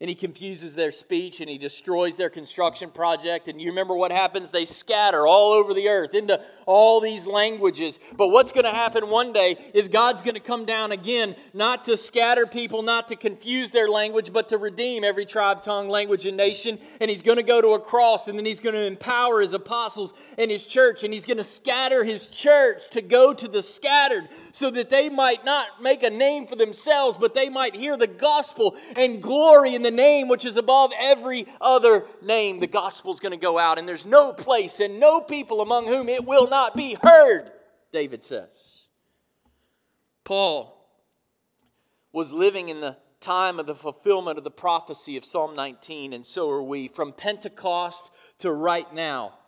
and 0.00 0.08
he 0.08 0.14
confuses 0.14 0.76
their 0.76 0.92
speech 0.92 1.40
and 1.40 1.50
he 1.50 1.58
destroys 1.58 2.16
their 2.16 2.30
construction 2.30 2.88
project. 2.88 3.48
And 3.48 3.60
you 3.60 3.70
remember 3.70 3.96
what 3.96 4.12
happens? 4.12 4.52
They 4.52 4.64
scatter 4.64 5.26
all 5.26 5.52
over 5.52 5.74
the 5.74 5.88
earth 5.88 6.14
into 6.14 6.40
all 6.66 7.00
these 7.00 7.26
languages. 7.26 7.98
But 8.16 8.28
what's 8.28 8.52
going 8.52 8.64
to 8.64 8.70
happen 8.70 9.10
one 9.10 9.32
day 9.32 9.58
is 9.74 9.88
God's 9.88 10.22
going 10.22 10.34
to 10.34 10.40
come 10.40 10.64
down 10.64 10.92
again, 10.92 11.34
not 11.52 11.84
to 11.86 11.96
scatter 11.96 12.46
people, 12.46 12.82
not 12.82 13.08
to 13.08 13.16
confuse 13.16 13.72
their 13.72 13.88
language, 13.88 14.32
but 14.32 14.48
to 14.50 14.58
redeem 14.58 15.02
every 15.02 15.26
tribe, 15.26 15.62
tongue, 15.62 15.88
language, 15.88 16.26
and 16.26 16.36
nation. 16.36 16.78
And 17.00 17.10
he's 17.10 17.22
going 17.22 17.38
to 17.38 17.42
go 17.42 17.60
to 17.60 17.70
a 17.70 17.80
cross 17.80 18.28
and 18.28 18.38
then 18.38 18.46
he's 18.46 18.60
going 18.60 18.76
to 18.76 18.86
empower 18.86 19.40
his 19.40 19.52
apostles 19.52 20.14
and 20.36 20.48
his 20.48 20.64
church. 20.64 21.02
And 21.02 21.12
he's 21.12 21.26
going 21.26 21.38
to 21.38 21.44
scatter 21.44 22.04
his 22.04 22.26
church 22.26 22.88
to 22.90 23.02
go 23.02 23.34
to 23.34 23.48
the 23.48 23.64
scattered 23.64 24.28
so 24.52 24.70
that 24.70 24.90
they 24.90 25.08
might 25.08 25.44
not 25.44 25.82
make 25.82 26.04
a 26.04 26.10
name 26.10 26.46
for 26.46 26.54
themselves, 26.54 27.18
but 27.18 27.34
they 27.34 27.48
might 27.48 27.74
hear 27.74 27.96
the 27.96 28.06
gospel 28.06 28.76
and 28.96 29.20
glory 29.20 29.74
in 29.74 29.82
the 29.82 29.87
the 29.88 29.96
name 29.96 30.28
which 30.28 30.44
is 30.44 30.58
above 30.58 30.90
every 30.98 31.46
other 31.62 32.04
name. 32.22 32.60
The 32.60 32.66
gospel 32.66 33.10
is 33.10 33.20
going 33.20 33.32
to 33.32 33.38
go 33.38 33.58
out, 33.58 33.78
and 33.78 33.88
there's 33.88 34.04
no 34.04 34.34
place 34.34 34.80
and 34.80 35.00
no 35.00 35.22
people 35.22 35.62
among 35.62 35.86
whom 35.86 36.10
it 36.10 36.26
will 36.26 36.46
not 36.46 36.76
be 36.76 36.98
heard, 37.02 37.50
David 37.90 38.22
says. 38.22 38.82
Paul 40.24 40.74
was 42.12 42.32
living 42.32 42.68
in 42.68 42.80
the 42.80 42.98
time 43.20 43.58
of 43.58 43.66
the 43.66 43.74
fulfillment 43.74 44.36
of 44.36 44.44
the 44.44 44.50
prophecy 44.50 45.16
of 45.16 45.24
Psalm 45.24 45.56
19, 45.56 46.12
and 46.12 46.26
so 46.26 46.50
are 46.50 46.62
we. 46.62 46.86
From 46.86 47.12
Pentecost 47.14 48.10
to 48.40 48.52
right 48.52 48.92
now, 48.92 49.38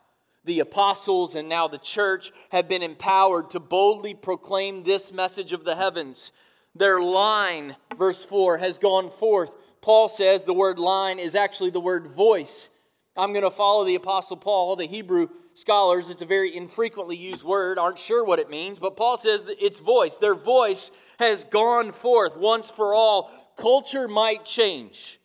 the 0.46 0.61
apostles 0.61 1.35
and 1.35 1.50
now 1.50 1.68
the 1.68 1.76
church 1.76 2.33
have 2.50 2.66
been 2.66 2.83
empowered 2.83 3.50
to 3.50 3.61
boldly 3.61 4.14
proclaim 4.14 4.85
this 4.85 5.12
message 5.12 5.53
of 5.53 5.64
the 5.64 5.76
heavens. 5.76 6.33
Their 6.74 7.03
line, 7.03 7.76
verse 7.94 8.24
4, 8.24 8.57
has 8.57 8.79
gone 8.79 9.11
forth 9.11 9.55
Paul 9.81 10.09
says 10.09 10.45
the 10.45 10.55
word 10.55 10.79
line 10.79 11.19
is 11.19 11.35
actually 11.35 11.71
the 11.71 11.81
word 11.81 12.07
voice. 12.07 12.69
I'm 13.16 13.33
going 13.33 13.45
to 13.45 13.51
follow 13.51 13.85
the 13.85 13.95
Apostle 13.95 14.37
Paul. 14.37 14.77
The 14.77 14.87
Hebrew 14.87 15.29
scholars, 15.55 16.11
it's 16.11 16.23
a 16.23 16.27
very 16.27 16.55
infrequently 16.55 17.16
used 17.16 17.45
word, 17.45 17.79
aren't 17.79 17.99
sure 17.99 18.25
what 18.25 18.38
it 18.38 18.51
means, 18.51 18.79
but 18.79 18.97
Paul 18.97 19.16
says 19.16 19.51
it's 19.61 19.81
voice. 19.81 20.16
Their 20.16 20.35
voice 20.35 20.90
has 21.19 21.45
gone 21.45 21.93
forth 21.93 22.37
once 22.37 22.71
for 22.71 22.95
all. 22.95 23.31
Culture 23.57 24.09
might 24.09 24.45
change, 24.45 25.21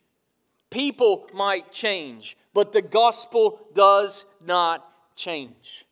people 0.70 1.28
might 1.34 1.72
change, 1.72 2.38
but 2.54 2.74
the 2.74 2.82
gospel 2.82 3.60
does 3.74 4.26
not 4.44 4.86
change. 5.16 5.86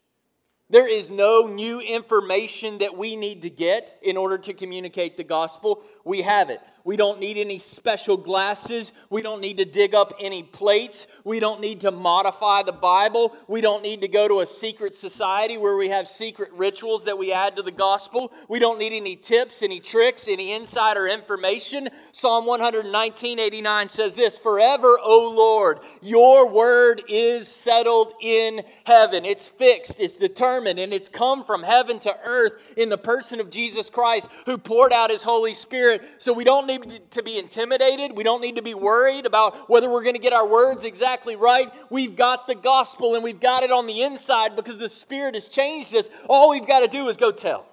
There 0.69 0.87
is 0.87 1.11
no 1.11 1.45
new 1.45 1.79
information 1.81 2.79
that 2.79 2.97
we 2.97 3.15
need 3.15 3.43
to 3.43 3.49
get 3.49 3.99
in 4.01 4.17
order 4.17 4.39
to 4.39 4.53
communicate 4.53 5.17
the 5.17 5.23
gospel. 5.23 5.83
We 6.03 6.21
have 6.21 6.49
it. 6.49 6.61
We 6.85 6.97
don't 6.97 7.19
need 7.19 7.37
any 7.37 7.59
special 7.59 8.17
glasses. 8.17 8.91
We 9.09 9.21
don't 9.21 9.39
need 9.39 9.57
to 9.57 9.65
dig 9.65 9.95
up 9.95 10.13
any 10.19 10.43
plates. 10.43 11.07
We 11.23 11.39
don't 11.39 11.61
need 11.61 11.81
to 11.81 11.91
modify 11.91 12.63
the 12.63 12.73
Bible. 12.73 13.35
We 13.47 13.61
don't 13.61 13.83
need 13.83 14.01
to 14.01 14.09
go 14.09 14.27
to 14.27 14.41
a 14.41 14.45
secret 14.45 14.93
society 14.93 15.55
where 15.55 15.77
we 15.77 15.87
have 15.89 16.09
secret 16.09 16.51
rituals 16.51 17.05
that 17.05 17.17
we 17.17 17.31
add 17.31 17.55
to 17.55 17.61
the 17.61 17.71
gospel. 17.71 18.33
We 18.49 18.59
don't 18.59 18.79
need 18.79 18.91
any 18.91 19.15
tips, 19.15 19.63
any 19.63 19.79
tricks, 19.79 20.27
any 20.27 20.51
insider 20.51 21.07
information. 21.07 21.87
Psalm 22.11 22.45
119, 22.45 23.39
89 23.39 23.89
says 23.89 24.15
this 24.15 24.37
Forever, 24.37 24.97
O 25.01 25.33
Lord, 25.33 25.79
your 26.01 26.49
word 26.49 27.01
is 27.07 27.47
settled 27.47 28.11
in 28.21 28.61
heaven. 28.85 29.23
It's 29.23 29.47
fixed, 29.47 29.95
it's 29.99 30.17
determined, 30.17 30.79
and 30.79 30.93
it's 30.93 31.07
come 31.07 31.45
from 31.45 31.63
heaven 31.63 31.99
to 31.99 32.13
earth 32.25 32.73
in 32.75 32.89
the 32.89 32.97
person 32.97 33.39
of 33.39 33.49
Jesus 33.49 33.89
Christ 33.89 34.29
who 34.45 34.57
poured 34.57 34.91
out 34.91 35.09
his 35.09 35.23
Holy 35.23 35.53
Spirit. 35.53 35.92
So 36.17 36.33
we 36.33 36.43
don't 36.43 36.67
need 36.67 36.83
need 36.85 37.11
to 37.11 37.23
be 37.23 37.37
intimidated. 37.37 38.15
We 38.15 38.23
don't 38.23 38.41
need 38.41 38.55
to 38.55 38.61
be 38.61 38.73
worried 38.73 39.25
about 39.25 39.69
whether 39.69 39.89
we're 39.89 40.03
going 40.03 40.15
to 40.15 40.21
get 40.21 40.33
our 40.33 40.47
words 40.47 40.83
exactly 40.83 41.35
right. 41.35 41.71
We've 41.89 42.15
got 42.15 42.47
the 42.47 42.55
gospel 42.55 43.15
and 43.15 43.23
we've 43.23 43.39
got 43.39 43.63
it 43.63 43.71
on 43.71 43.87
the 43.87 44.01
inside 44.01 44.55
because 44.55 44.77
the 44.77 44.89
Spirit 44.89 45.35
has 45.35 45.47
changed 45.47 45.95
us. 45.95 46.09
All 46.27 46.49
we've 46.49 46.67
got 46.67 46.81
to 46.81 46.87
do 46.87 47.07
is 47.07 47.17
go 47.17 47.31
tell. 47.31 47.65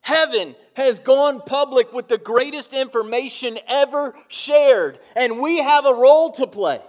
Heaven 0.00 0.54
has 0.74 0.98
gone 0.98 1.40
public 1.40 1.92
with 1.92 2.08
the 2.08 2.18
greatest 2.18 2.74
information 2.74 3.58
ever 3.66 4.14
shared, 4.28 4.98
and 5.16 5.38
we 5.38 5.62
have 5.62 5.86
a 5.86 5.94
role 5.94 6.30
to 6.32 6.46
play. 6.46 6.82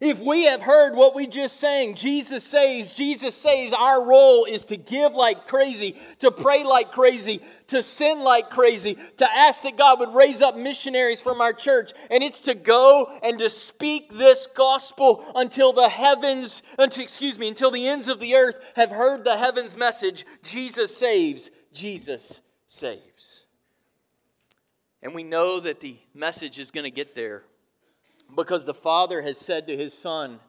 If 0.00 0.18
we 0.18 0.44
have 0.44 0.62
heard 0.62 0.96
what 0.96 1.14
we 1.14 1.26
just 1.26 1.60
sang, 1.60 1.94
Jesus 1.94 2.42
saves, 2.42 2.94
Jesus 2.94 3.34
saves, 3.34 3.74
our 3.74 4.02
role 4.02 4.46
is 4.46 4.64
to 4.66 4.78
give 4.78 5.12
like 5.12 5.46
crazy, 5.46 5.94
to 6.20 6.30
pray 6.30 6.64
like 6.64 6.90
crazy, 6.90 7.42
to 7.66 7.82
sin 7.82 8.20
like 8.20 8.48
crazy, 8.48 8.96
to 9.18 9.30
ask 9.30 9.62
that 9.62 9.76
God 9.76 10.00
would 10.00 10.14
raise 10.14 10.40
up 10.40 10.56
missionaries 10.56 11.20
from 11.20 11.42
our 11.42 11.52
church. 11.52 11.92
And 12.10 12.24
it's 12.24 12.40
to 12.42 12.54
go 12.54 13.14
and 13.22 13.38
to 13.40 13.50
speak 13.50 14.16
this 14.16 14.46
gospel 14.54 15.22
until 15.34 15.74
the 15.74 15.90
heavens, 15.90 16.62
until, 16.78 17.02
excuse 17.02 17.38
me, 17.38 17.48
until 17.48 17.70
the 17.70 17.86
ends 17.86 18.08
of 18.08 18.20
the 18.20 18.36
earth 18.36 18.58
have 18.76 18.90
heard 18.90 19.22
the 19.22 19.36
heavens 19.36 19.76
message 19.76 20.24
Jesus 20.42 20.96
saves, 20.96 21.50
Jesus 21.74 22.40
saves. 22.66 23.44
And 25.02 25.14
we 25.14 25.24
know 25.24 25.60
that 25.60 25.80
the 25.80 25.98
message 26.14 26.58
is 26.58 26.70
going 26.70 26.84
to 26.84 26.90
get 26.90 27.14
there 27.14 27.44
because 28.36 28.64
the 28.64 28.74
Father 28.74 29.22
has 29.22 29.38
said 29.38 29.66
to 29.66 29.76
his 29.76 29.94
Son 29.94 30.40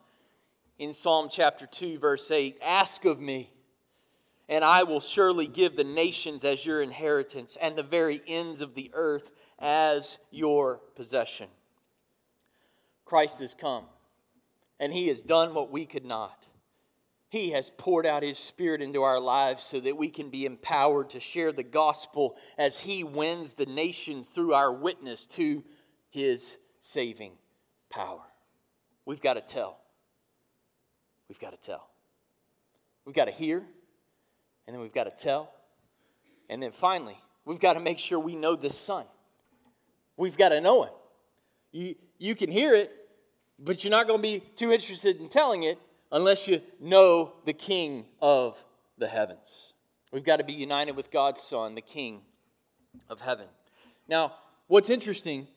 in 0.78 0.92
Psalm 0.92 1.28
chapter 1.30 1.66
2, 1.66 1.98
verse 1.98 2.30
8, 2.30 2.58
Ask 2.62 3.04
of 3.04 3.20
me, 3.20 3.50
and 4.48 4.64
I 4.64 4.82
will 4.82 5.00
surely 5.00 5.46
give 5.46 5.76
the 5.76 5.84
nations 5.84 6.44
as 6.44 6.66
your 6.66 6.82
inheritance, 6.82 7.56
and 7.60 7.76
the 7.76 7.82
very 7.82 8.20
ends 8.26 8.60
of 8.60 8.74
the 8.74 8.90
earth 8.94 9.32
as 9.58 10.18
your 10.30 10.80
possession. 10.96 11.48
Christ 13.04 13.40
has 13.40 13.54
come, 13.54 13.84
and 14.80 14.92
he 14.92 15.08
has 15.08 15.22
done 15.22 15.54
what 15.54 15.70
we 15.70 15.86
could 15.86 16.04
not. 16.04 16.48
He 17.28 17.50
has 17.52 17.70
poured 17.70 18.04
out 18.04 18.22
His 18.22 18.38
Spirit 18.38 18.82
into 18.82 19.02
our 19.04 19.18
lives 19.18 19.64
so 19.64 19.80
that 19.80 19.96
we 19.96 20.10
can 20.10 20.28
be 20.28 20.44
empowered 20.44 21.08
to 21.10 21.20
share 21.20 21.50
the 21.50 21.62
gospel 21.62 22.36
as 22.58 22.80
He 22.80 23.04
wins 23.04 23.54
the 23.54 23.64
nations 23.64 24.28
through 24.28 24.52
our 24.52 24.70
witness 24.70 25.26
to 25.28 25.64
His 26.10 26.58
saving 26.82 27.32
power. 27.92 28.20
We've 29.04 29.20
got 29.20 29.34
to 29.34 29.40
tell. 29.40 29.78
We've 31.28 31.38
got 31.38 31.50
to 31.50 31.56
tell. 31.56 31.88
We've 33.04 33.14
got 33.14 33.26
to 33.26 33.32
hear, 33.32 33.58
and 34.66 34.74
then 34.74 34.80
we've 34.80 34.92
got 34.92 35.04
to 35.04 35.22
tell. 35.22 35.52
And 36.48 36.62
then 36.62 36.72
finally, 36.72 37.18
we've 37.44 37.60
got 37.60 37.74
to 37.74 37.80
make 37.80 37.98
sure 37.98 38.18
we 38.18 38.36
know 38.36 38.56
the 38.56 38.70
Son. 38.70 39.04
We've 40.16 40.36
got 40.36 40.50
to 40.50 40.60
know 40.60 40.84
Him. 40.84 40.92
You, 41.72 41.94
you 42.18 42.34
can 42.34 42.50
hear 42.50 42.74
it, 42.74 42.92
but 43.58 43.82
you're 43.82 43.90
not 43.90 44.06
going 44.06 44.18
to 44.18 44.22
be 44.22 44.42
too 44.56 44.72
interested 44.72 45.20
in 45.20 45.28
telling 45.28 45.62
it 45.64 45.78
unless 46.10 46.46
you 46.46 46.60
know 46.80 47.32
the 47.46 47.52
King 47.52 48.04
of 48.20 48.62
the 48.98 49.08
heavens. 49.08 49.72
We've 50.12 50.24
got 50.24 50.36
to 50.36 50.44
be 50.44 50.52
united 50.52 50.94
with 50.94 51.10
God's 51.10 51.40
Son, 51.40 51.74
the 51.74 51.80
King 51.80 52.20
of 53.08 53.22
heaven. 53.22 53.46
Now, 54.06 54.34
what's 54.66 54.90
interesting 54.90 55.48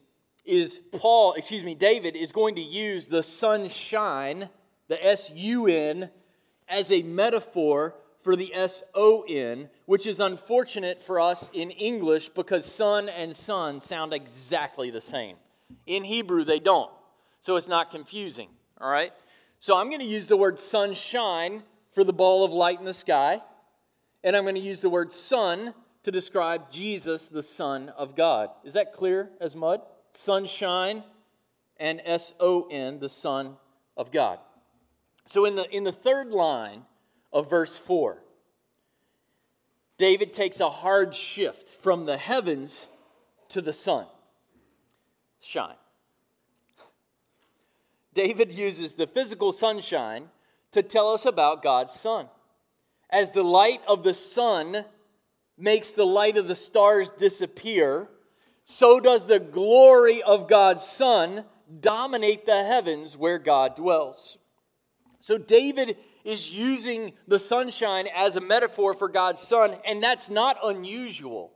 is 0.45 0.81
Paul, 0.91 1.33
excuse 1.33 1.63
me, 1.63 1.75
David 1.75 2.15
is 2.15 2.31
going 2.31 2.55
to 2.55 2.61
use 2.61 3.07
the 3.07 3.23
sunshine, 3.23 4.49
the 4.87 5.03
S 5.05 5.31
U 5.35 5.67
N, 5.67 6.09
as 6.67 6.91
a 6.91 7.01
metaphor 7.01 7.95
for 8.21 8.35
the 8.35 8.53
S 8.53 8.83
O 8.93 9.23
N, 9.27 9.69
which 9.85 10.07
is 10.07 10.19
unfortunate 10.19 11.01
for 11.01 11.19
us 11.19 11.49
in 11.53 11.71
English 11.71 12.29
because 12.29 12.65
sun 12.65 13.09
and 13.09 13.35
sun 13.35 13.81
sound 13.81 14.13
exactly 14.13 14.89
the 14.89 15.01
same. 15.01 15.37
In 15.85 16.03
Hebrew, 16.03 16.43
they 16.43 16.59
don't. 16.59 16.91
So 17.41 17.55
it's 17.55 17.67
not 17.67 17.91
confusing, 17.91 18.49
all 18.81 18.89
right? 18.89 19.13
So 19.59 19.77
I'm 19.77 19.89
going 19.89 20.01
to 20.01 20.07
use 20.07 20.27
the 20.27 20.37
word 20.37 20.59
sunshine 20.59 21.63
for 21.91 22.03
the 22.03 22.13
ball 22.13 22.43
of 22.43 22.51
light 22.51 22.79
in 22.79 22.85
the 22.85 22.93
sky, 22.93 23.41
and 24.23 24.35
I'm 24.35 24.43
going 24.43 24.55
to 24.55 24.61
use 24.61 24.81
the 24.81 24.89
word 24.89 25.13
sun 25.13 25.73
to 26.03 26.11
describe 26.11 26.71
Jesus, 26.71 27.27
the 27.27 27.41
Son 27.43 27.89
of 27.89 28.15
God. 28.15 28.49
Is 28.63 28.73
that 28.73 28.93
clear 28.93 29.29
as 29.39 29.55
mud? 29.55 29.81
Sunshine 30.15 31.03
and 31.77 32.01
S 32.05 32.33
O 32.39 32.67
N, 32.69 32.99
the 32.99 33.09
Son 33.09 33.57
of 33.97 34.11
God. 34.11 34.39
So 35.25 35.45
in 35.45 35.55
the, 35.55 35.69
in 35.75 35.83
the 35.83 35.91
third 35.91 36.31
line 36.31 36.83
of 37.33 37.49
verse 37.49 37.77
4, 37.77 38.21
David 39.97 40.33
takes 40.33 40.59
a 40.59 40.69
hard 40.69 41.15
shift 41.15 41.69
from 41.69 42.05
the 42.05 42.17
heavens 42.17 42.87
to 43.49 43.61
the 43.61 43.73
sun. 43.73 44.05
Shine. 45.39 45.75
David 48.13 48.51
uses 48.51 48.93
the 48.93 49.07
physical 49.07 49.51
sunshine 49.51 50.29
to 50.71 50.83
tell 50.83 51.13
us 51.13 51.25
about 51.25 51.63
God's 51.63 51.93
Son. 51.93 52.27
As 53.09 53.31
the 53.31 53.43
light 53.43 53.79
of 53.87 54.03
the 54.03 54.13
sun 54.13 54.83
makes 55.57 55.91
the 55.91 56.05
light 56.05 56.35
of 56.37 56.47
the 56.47 56.55
stars 56.55 57.11
disappear, 57.11 58.09
so 58.65 58.99
does 58.99 59.27
the 59.27 59.39
glory 59.39 60.21
of 60.23 60.49
God's 60.49 60.83
Son 60.83 61.45
dominate 61.79 62.45
the 62.45 62.63
heavens 62.63 63.15
where 63.15 63.39
God 63.39 63.75
dwells. 63.75 64.37
So 65.19 65.37
David 65.37 65.97
is 66.23 66.49
using 66.49 67.13
the 67.27 67.39
sunshine 67.39 68.07
as 68.15 68.35
a 68.35 68.41
metaphor 68.41 68.93
for 68.93 69.07
God's 69.07 69.41
Son, 69.41 69.75
and 69.87 70.01
that's 70.01 70.29
not 70.29 70.57
unusual. 70.63 71.51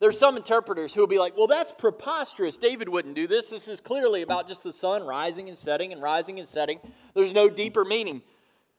There's 0.00 0.18
some 0.18 0.36
interpreters 0.36 0.92
who 0.92 1.00
will 1.00 1.06
be 1.06 1.18
like, 1.18 1.36
well, 1.36 1.46
that's 1.46 1.72
preposterous. 1.72 2.58
David 2.58 2.88
wouldn't 2.88 3.14
do 3.14 3.26
this. 3.26 3.50
This 3.50 3.68
is 3.68 3.80
clearly 3.80 4.22
about 4.22 4.48
just 4.48 4.62
the 4.62 4.72
sun 4.72 5.02
rising 5.04 5.48
and 5.48 5.56
setting 5.56 5.92
and 5.92 6.02
rising 6.02 6.38
and 6.38 6.48
setting. 6.48 6.80
There's 7.14 7.32
no 7.32 7.48
deeper 7.48 7.84
meaning. 7.84 8.22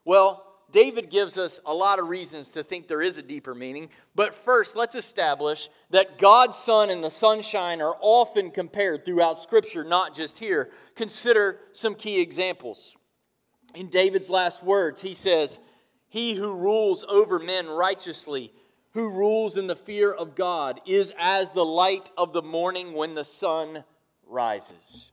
Well, 0.04 0.44
David 0.76 1.10
gives 1.10 1.38
us 1.38 1.62
a 1.66 1.74
lot 1.74 2.00
of 2.00 2.10
reasons 2.10 2.52
to 2.52 2.62
think 2.62 2.90
there 2.90 3.02
is 3.02 3.18
a 3.18 3.22
deeper 3.22 3.56
meaning. 3.56 3.88
But 4.14 4.34
first, 4.34 4.76
let's 4.76 4.94
establish 4.94 5.70
that 5.90 6.18
God's 6.18 6.58
sun 6.58 6.90
and 6.90 7.02
the 7.02 7.10
sunshine 7.10 7.82
are 7.82 7.96
often 8.02 8.52
compared 8.52 9.06
throughout 9.06 9.40
Scripture, 9.40 9.86
not 9.86 10.14
just 10.14 10.38
here. 10.38 10.70
Consider 10.94 11.62
some 11.72 11.96
key 11.96 12.20
examples. 12.20 12.98
In 13.74 13.88
David's 13.88 14.30
last 14.30 14.66
words, 14.66 15.00
he 15.00 15.14
says, 15.14 15.62
He 16.10 16.34
who 16.34 16.54
rules 16.54 17.06
over 17.08 17.40
men 17.40 17.68
righteously 17.68 18.52
who 18.92 19.10
rules 19.12 19.56
in 19.56 19.68
the 19.68 19.78
fear 19.78 20.12
of 20.12 20.36
God 20.36 20.82
is 20.86 21.14
as 21.18 21.52
the 21.52 21.64
light 21.64 22.12
of 22.18 22.34
the 22.34 22.42
morning 22.42 22.92
when 22.92 23.16
the 23.16 23.24
sun 23.24 23.86
rises. 24.28 25.12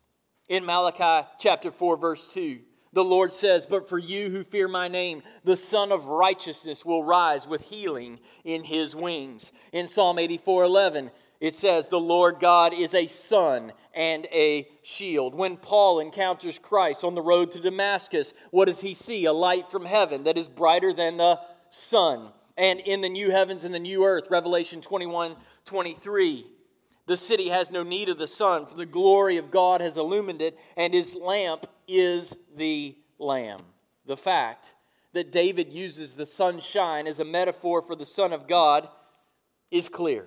In 0.48 0.66
Malachi 0.66 1.28
chapter 1.38 1.70
4, 1.70 1.96
verse 1.98 2.34
2, 2.34 2.58
the 2.92 3.04
Lord 3.04 3.32
says, 3.32 3.66
But 3.66 3.88
for 3.88 3.98
you 3.98 4.30
who 4.30 4.44
fear 4.44 4.68
my 4.68 4.88
name, 4.88 5.22
the 5.44 5.56
Sun 5.56 5.92
of 5.92 6.06
Righteousness 6.06 6.84
will 6.84 7.04
rise 7.04 7.46
with 7.46 7.62
healing 7.62 8.18
in 8.44 8.64
his 8.64 8.94
wings. 8.94 9.52
In 9.72 9.88
Psalm 9.88 10.18
84 10.18 10.64
11, 10.64 11.10
it 11.40 11.56
says, 11.56 11.88
The 11.88 11.98
Lord 11.98 12.36
God 12.40 12.72
is 12.72 12.94
a 12.94 13.06
sun 13.06 13.72
and 13.94 14.26
a 14.26 14.68
shield. 14.82 15.34
When 15.34 15.56
Paul 15.56 16.00
encounters 16.00 16.58
Christ 16.58 17.02
on 17.02 17.14
the 17.14 17.22
road 17.22 17.50
to 17.52 17.60
Damascus, 17.60 18.32
what 18.50 18.66
does 18.66 18.80
he 18.80 18.94
see? 18.94 19.24
A 19.24 19.32
light 19.32 19.66
from 19.66 19.84
heaven 19.84 20.24
that 20.24 20.38
is 20.38 20.48
brighter 20.48 20.92
than 20.92 21.16
the 21.16 21.40
sun 21.70 22.28
and 22.56 22.80
in 22.80 23.00
the 23.00 23.08
new 23.08 23.30
heavens 23.30 23.64
and 23.64 23.74
the 23.74 23.80
new 23.80 24.04
earth. 24.04 24.28
Revelation 24.30 24.80
21 24.80 25.36
23. 25.64 26.46
The 27.06 27.16
city 27.16 27.48
has 27.48 27.70
no 27.70 27.82
need 27.82 28.08
of 28.08 28.18
the 28.18 28.28
sun, 28.28 28.66
for 28.66 28.76
the 28.76 28.86
glory 28.86 29.36
of 29.36 29.50
God 29.50 29.80
has 29.80 29.96
illumined 29.96 30.40
it, 30.40 30.56
and 30.76 30.94
his 30.94 31.14
lamp 31.16 31.66
is 31.98 32.36
the 32.56 32.96
Lamb. 33.18 33.60
The 34.06 34.16
fact 34.16 34.74
that 35.12 35.32
David 35.32 35.72
uses 35.72 36.14
the 36.14 36.26
sunshine 36.26 37.06
as 37.06 37.20
a 37.20 37.24
metaphor 37.24 37.82
for 37.82 37.94
the 37.94 38.06
Son 38.06 38.32
of 38.32 38.48
God 38.48 38.88
is 39.70 39.88
clear. 39.88 40.26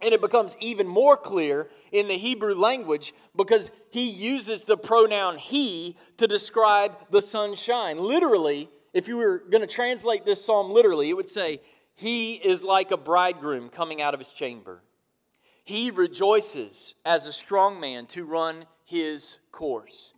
And 0.00 0.12
it 0.12 0.20
becomes 0.20 0.56
even 0.60 0.86
more 0.86 1.16
clear 1.16 1.70
in 1.92 2.08
the 2.08 2.18
Hebrew 2.18 2.54
language 2.54 3.14
because 3.34 3.70
he 3.90 4.10
uses 4.10 4.64
the 4.64 4.76
pronoun 4.76 5.38
he 5.38 5.96
to 6.18 6.26
describe 6.26 6.96
the 7.10 7.22
sunshine. 7.22 7.98
Literally, 7.98 8.68
if 8.92 9.08
you 9.08 9.16
were 9.16 9.38
going 9.50 9.60
to 9.60 9.66
translate 9.66 10.24
this 10.24 10.44
psalm 10.44 10.70
literally, 10.70 11.10
it 11.10 11.16
would 11.16 11.30
say, 11.30 11.60
He 11.94 12.34
is 12.34 12.62
like 12.62 12.90
a 12.90 12.96
bridegroom 12.96 13.68
coming 13.68 14.02
out 14.02 14.14
of 14.14 14.20
his 14.20 14.32
chamber. 14.32 14.82
He 15.64 15.90
rejoices 15.90 16.94
as 17.04 17.26
a 17.26 17.32
strong 17.32 17.80
man 17.80 18.06
to 18.06 18.24
run 18.24 18.66
his 18.84 19.38
course. 19.50 20.12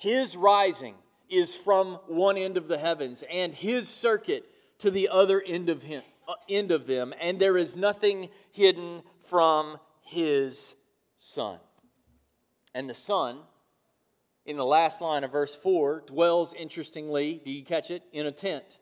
His 0.00 0.34
rising 0.34 0.94
is 1.28 1.54
from 1.54 1.98
one 2.06 2.38
end 2.38 2.56
of 2.56 2.68
the 2.68 2.78
heavens, 2.78 3.22
and 3.30 3.54
his 3.54 3.86
circuit 3.86 4.44
to 4.78 4.90
the 4.90 5.10
other 5.10 5.42
end 5.46 5.68
of 5.68 5.82
him 5.82 6.02
uh, 6.26 6.34
end 6.48 6.70
of 6.70 6.86
them, 6.86 7.12
and 7.20 7.38
there 7.38 7.58
is 7.58 7.76
nothing 7.76 8.30
hidden 8.50 9.02
from 9.20 9.78
his 10.00 10.74
sun. 11.18 11.58
And 12.74 12.88
the 12.88 12.94
sun 12.94 13.40
in 14.46 14.56
the 14.56 14.64
last 14.64 15.02
line 15.02 15.22
of 15.22 15.32
verse 15.32 15.54
4 15.54 16.04
dwells, 16.06 16.54
interestingly, 16.54 17.42
do 17.44 17.50
you 17.50 17.64
catch 17.64 17.90
it? 17.90 18.02
In 18.12 18.26
a 18.26 18.32
tent. 18.32 18.78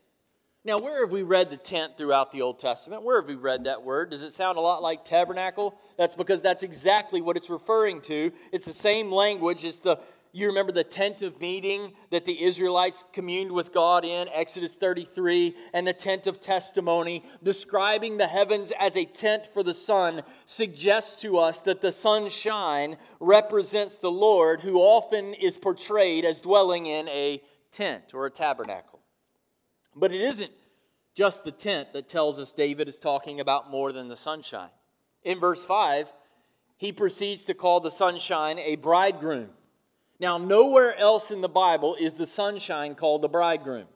Now, 0.64 0.78
where 0.78 1.00
have 1.04 1.12
we 1.12 1.22
read 1.22 1.50
the 1.50 1.56
tent 1.56 1.96
throughout 1.96 2.32
the 2.32 2.42
Old 2.42 2.58
Testament? 2.58 3.02
Where 3.02 3.20
have 3.20 3.28
we 3.28 3.36
read 3.36 3.64
that 3.64 3.82
word? 3.82 4.10
Does 4.10 4.22
it 4.22 4.34
sound 4.34 4.58
a 4.58 4.60
lot 4.60 4.82
like 4.82 5.04
tabernacle? 5.04 5.74
That's 5.96 6.14
because 6.14 6.42
that's 6.42 6.62
exactly 6.62 7.22
what 7.22 7.36
it's 7.38 7.48
referring 7.48 8.02
to. 8.02 8.30
It's 8.52 8.66
the 8.66 8.72
same 8.72 9.10
language. 9.10 9.64
It's 9.64 9.78
the 9.78 9.98
you 10.32 10.46
remember 10.46 10.72
the 10.72 10.84
tent 10.84 11.22
of 11.22 11.40
meeting 11.40 11.92
that 12.10 12.24
the 12.24 12.44
Israelites 12.44 13.04
communed 13.12 13.52
with 13.52 13.72
God 13.72 14.04
in, 14.04 14.28
Exodus 14.28 14.76
33, 14.76 15.54
and 15.72 15.86
the 15.86 15.92
tent 15.92 16.26
of 16.26 16.40
testimony, 16.40 17.24
describing 17.42 18.16
the 18.16 18.26
heavens 18.26 18.72
as 18.78 18.96
a 18.96 19.04
tent 19.04 19.46
for 19.46 19.62
the 19.62 19.74
sun, 19.74 20.22
suggests 20.44 21.20
to 21.22 21.38
us 21.38 21.62
that 21.62 21.80
the 21.80 21.92
sunshine 21.92 22.96
represents 23.20 23.98
the 23.98 24.10
Lord, 24.10 24.60
who 24.60 24.78
often 24.78 25.34
is 25.34 25.56
portrayed 25.56 26.24
as 26.24 26.40
dwelling 26.40 26.86
in 26.86 27.08
a 27.08 27.42
tent 27.72 28.14
or 28.14 28.26
a 28.26 28.30
tabernacle. 28.30 29.00
But 29.96 30.12
it 30.12 30.20
isn't 30.20 30.52
just 31.14 31.42
the 31.42 31.52
tent 31.52 31.92
that 31.92 32.08
tells 32.08 32.38
us 32.38 32.52
David 32.52 32.88
is 32.88 32.98
talking 32.98 33.40
about 33.40 33.70
more 33.70 33.92
than 33.92 34.08
the 34.08 34.16
sunshine. 34.16 34.70
In 35.24 35.40
verse 35.40 35.64
5, 35.64 36.12
he 36.76 36.92
proceeds 36.92 37.44
to 37.46 37.54
call 37.54 37.80
the 37.80 37.90
sunshine 37.90 38.58
a 38.58 38.76
bridegroom. 38.76 39.50
Now, 40.20 40.36
nowhere 40.36 40.96
else 40.96 41.30
in 41.30 41.40
the 41.40 41.48
Bible 41.48 41.96
is 41.98 42.14
the 42.14 42.26
sunshine 42.26 42.94
called 42.94 43.22
the 43.22 43.28
bridegroom. 43.28 43.86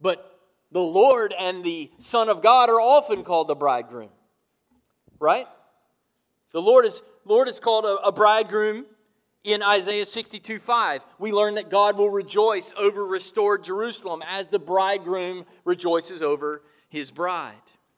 But 0.00 0.38
the 0.70 0.80
Lord 0.80 1.34
and 1.38 1.64
the 1.64 1.90
Son 1.98 2.28
of 2.28 2.42
God 2.42 2.68
are 2.68 2.80
often 2.80 3.24
called 3.24 3.48
the 3.48 3.54
bridegroom. 3.54 4.10
Right? 5.18 5.46
The 6.52 6.62
Lord 6.62 6.84
is, 6.84 7.02
Lord 7.24 7.48
is 7.48 7.60
called 7.60 7.84
a, 7.84 7.96
a 8.06 8.12
bridegroom 8.12 8.86
in 9.44 9.62
Isaiah 9.62 10.06
62 10.06 10.58
5. 10.58 11.06
We 11.18 11.32
learn 11.32 11.54
that 11.54 11.70
God 11.70 11.96
will 11.96 12.10
rejoice 12.10 12.72
over 12.76 13.04
restored 13.04 13.64
Jerusalem 13.64 14.22
as 14.26 14.48
the 14.48 14.58
bridegroom 14.58 15.44
rejoices 15.64 16.22
over 16.22 16.62
his 16.88 17.10
bride. 17.10 17.54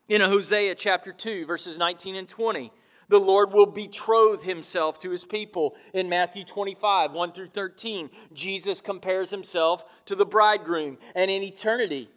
In 0.07 0.21
Hosea 0.21 0.75
chapter 0.75 1.11
2, 1.11 1.45
verses 1.45 1.77
19 1.77 2.15
and 2.15 2.27
20, 2.27 2.71
the 3.09 3.19
Lord 3.19 3.53
will 3.53 3.65
betroth 3.65 4.43
himself 4.43 4.99
to 4.99 5.11
his 5.11 5.25
people. 5.25 5.75
In 5.93 6.09
Matthew 6.09 6.43
25, 6.43 7.11
1 7.11 7.31
through 7.31 7.47
13, 7.47 8.09
Jesus 8.33 8.81
compares 8.81 9.29
himself 9.29 9.85
to 10.05 10.15
the 10.15 10.25
bridegroom. 10.25 10.97
And 11.15 11.29
in 11.29 11.43
eternity, 11.43 12.09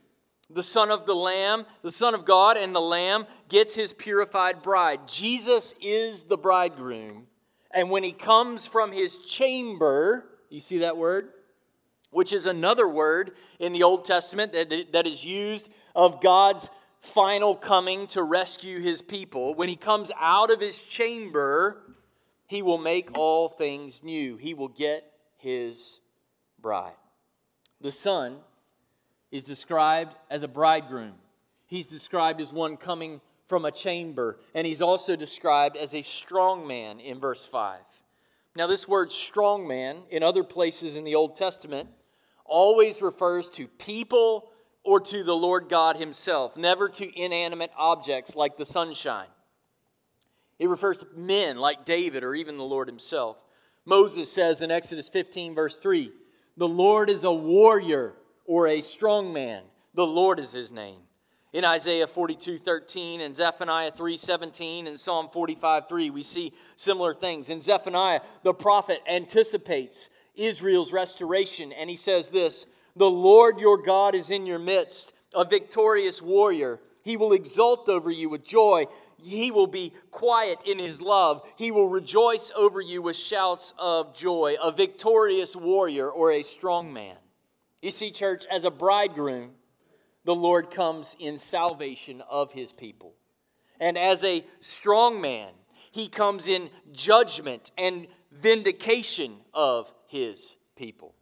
the 0.49 0.63
Son 0.63 0.91
of 0.91 1.07
the 1.07 1.15
Lamb, 1.15 1.67
the 1.83 1.91
Son 1.91 2.15
of 2.15 2.25
God, 2.25 2.57
and 2.57 2.75
the 2.75 2.81
Lamb 2.81 3.27
gets 3.49 3.75
his 3.75 3.93
purified 3.93 4.63
bride. 4.63 5.09
Jesus 5.09 5.75
is 5.81 6.23
the 6.23 6.39
bridegroom. 6.39 7.27
And 7.73 7.91
when 7.91 8.05
he 8.05 8.13
comes 8.13 8.67
from 8.67 8.93
his 8.93 9.19
chamber, 9.19 10.25
you 10.49 10.61
see 10.61 10.79
that 10.79 10.97
word? 10.97 11.31
Which 12.11 12.33
is 12.33 12.47
another 12.47 12.89
word 12.89 13.33
in 13.59 13.73
the 13.73 13.83
Old 13.83 14.05
Testament 14.05 14.53
that, 14.53 14.93
that 14.93 15.07
is 15.07 15.25
used 15.25 15.69
of 15.95 16.21
God's 16.21 16.71
final 17.07 17.55
coming 17.55 18.07
to 18.09 18.23
rescue 18.23 18.81
his 18.81 19.01
people, 19.01 19.55
when 19.55 19.69
he 19.69 19.77
comes 19.77 20.11
out 20.19 20.51
of 20.51 20.61
his 20.61 20.83
chamber, 20.83 21.83
he 22.47 22.63
will 22.63 22.79
make 22.79 23.17
all 23.17 23.49
things 23.49 24.03
new. 24.03 24.37
He 24.37 24.55
will 24.55 24.69
get 24.69 25.11
his 25.39 26.01
bride. 26.61 26.93
The 27.81 27.91
Son 27.91 28.39
is 29.31 29.45
described 29.45 30.15
as 30.31 30.43
a 30.43 30.49
bridegroom. 30.49 31.15
He's 31.67 31.87
described 31.87 32.41
as 32.41 32.53
one 32.53 32.77
coming 32.77 33.21
from 33.49 33.65
a 33.65 33.71
chamber, 33.71 34.39
and 34.55 34.67
he's 34.67 34.83
also 34.83 35.17
described 35.17 35.77
as 35.77 35.95
a 35.95 36.03
strong 36.03 36.67
man 36.67 37.01
in 37.01 37.21
verse 37.21 37.45
5. 37.45 37.81
Now, 38.57 38.67
this 38.67 38.89
word 38.89 39.13
strong 39.13 39.69
man 39.69 39.99
in 40.11 40.23
other 40.23 40.43
places 40.43 40.97
in 40.97 41.05
the 41.05 41.15
Old 41.15 41.37
Testament 41.37 41.89
always 42.45 43.03
refers 43.03 43.51
to 43.51 43.69
people 43.69 44.51
or 44.87 45.01
to 45.01 45.25
the 45.25 45.35
Lord 45.35 45.69
God 45.69 45.97
Himself, 45.97 46.57
never 46.57 46.89
to 46.89 47.21
inanimate 47.21 47.73
objects 47.77 48.37
like 48.37 48.57
the 48.57 48.65
sunshine. 48.65 49.27
It 50.59 50.69
refers 50.69 50.99
to 50.99 51.09
men 51.15 51.59
like 51.59 51.85
David 51.85 52.23
or 52.23 52.35
even 52.35 52.57
the 52.57 52.65
Lord 52.65 52.89
Himself. 52.89 53.43
Moses 53.85 54.33
says 54.33 54.63
in 54.63 54.71
Exodus 54.71 55.09
15, 55.09 55.55
verse 55.55 55.79
3, 55.79 56.13
The 56.57 56.69
Lord 56.69 57.11
is 57.11 57.25
a 57.25 57.33
warrior 57.33 58.15
or 58.45 58.69
a 58.69 58.81
strong 58.81 59.33
man. 59.33 59.65
The 59.95 60.07
Lord 60.07 60.39
is 60.39 60.53
His 60.53 60.71
name 60.71 61.01
in 61.53 61.65
Isaiah 61.65 62.07
42 62.07 62.59
13 62.59 63.21
and 63.23 63.35
Zephaniah 63.35 63.91
3 63.91 64.17
17 64.17 64.87
and 64.87 65.01
Psalm 65.01 65.29
45 65.33 65.89
3. 65.89 66.11
We 66.11 66.23
see 66.23 66.53
similar 66.77 67.13
things. 67.13 67.49
In 67.49 67.61
Zephaniah, 67.61 68.21
the 68.43 68.55
prophet 68.55 69.01
anticipates 69.11 70.11
Israel's 70.35 70.93
restoration, 70.93 71.73
and 71.73 71.89
he 71.89 71.97
says 71.97 72.31
this 72.31 72.67
The 72.97 73.11
Lord 73.11 73.61
your 73.61 73.77
God 73.77 74.15
is 74.15 74.31
in 74.31 74.47
your 74.47 74.59
midst, 74.59 75.13
a 75.35 75.45
victorious 75.45 76.23
warrior. 76.23 76.81
He 77.03 77.17
will 77.17 77.33
exult 77.33 77.89
over 77.89 78.11
you 78.11 78.31
with 78.31 78.43
joy. 78.43 78.87
He 79.23 79.51
will 79.51 79.67
be 79.67 79.93
quiet 80.11 80.59
in 80.67 80.79
his 80.79 81.01
love. 81.01 81.47
He 81.57 81.71
will 81.71 81.89
rejoice 81.89 82.51
over 82.57 82.81
you 82.81 83.03
with 83.03 83.17
shouts 83.17 83.75
of 83.79 84.17
joy, 84.17 84.57
a 84.63 84.73
victorious 84.73 85.55
warrior 85.55 86.11
or 86.11 86.33
a 86.33 86.43
strong 86.43 86.93
man. 86.93 87.17
You 87.83 87.91
see, 87.91 88.11
church, 88.11 88.47
as 88.51 88.65
a 88.65 88.71
bridegroom, 88.71 89.51
the 90.25 90.35
Lord 90.35 90.71
comes 90.71 91.15
in 91.21 91.39
salvation 91.39 92.23
of 92.29 92.53
his 92.53 92.73
people. 92.73 93.15
And 93.79 93.99
as 93.99 94.25
a 94.25 94.45
strong 94.61 95.21
man, 95.21 95.51
he 95.93 96.09
comes 96.09 96.47
in 96.47 96.71
judgment 96.93 97.71
and 97.77 98.07
vindication 98.33 99.37
of 99.55 99.93
his 100.07 100.57
people. 100.75 101.15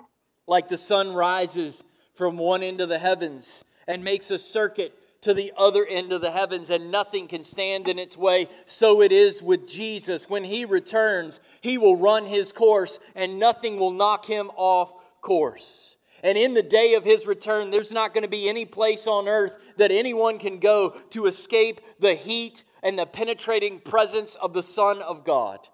Like 0.46 0.68
the 0.68 0.78
sun 0.78 1.14
rises 1.14 1.84
from 2.14 2.36
one 2.36 2.62
end 2.62 2.80
of 2.80 2.88
the 2.88 2.98
heavens 2.98 3.64
and 3.86 4.04
makes 4.04 4.30
a 4.30 4.38
circuit 4.38 4.96
to 5.22 5.32
the 5.32 5.52
other 5.56 5.86
end 5.86 6.12
of 6.12 6.20
the 6.20 6.30
heavens, 6.30 6.68
and 6.68 6.90
nothing 6.90 7.26
can 7.26 7.42
stand 7.42 7.88
in 7.88 7.98
its 7.98 8.14
way. 8.14 8.46
So 8.66 9.00
it 9.00 9.10
is 9.10 9.42
with 9.42 9.66
Jesus. 9.66 10.28
When 10.28 10.44
he 10.44 10.66
returns, 10.66 11.40
he 11.62 11.78
will 11.78 11.96
run 11.96 12.26
his 12.26 12.52
course, 12.52 12.98
and 13.14 13.38
nothing 13.38 13.78
will 13.78 13.90
knock 13.90 14.26
him 14.26 14.50
off 14.54 14.92
course. 15.22 15.96
And 16.22 16.36
in 16.36 16.52
the 16.52 16.62
day 16.62 16.94
of 16.94 17.04
his 17.04 17.26
return, 17.26 17.70
there's 17.70 17.92
not 17.92 18.12
going 18.12 18.22
to 18.22 18.28
be 18.28 18.50
any 18.50 18.66
place 18.66 19.06
on 19.06 19.26
earth 19.26 19.56
that 19.78 19.90
anyone 19.90 20.38
can 20.38 20.58
go 20.58 20.90
to 21.10 21.24
escape 21.24 21.80
the 22.00 22.14
heat 22.14 22.62
and 22.82 22.98
the 22.98 23.06
penetrating 23.06 23.80
presence 23.80 24.34
of 24.34 24.52
the 24.52 24.62
Son 24.62 25.00
of 25.00 25.24
God. 25.24 25.68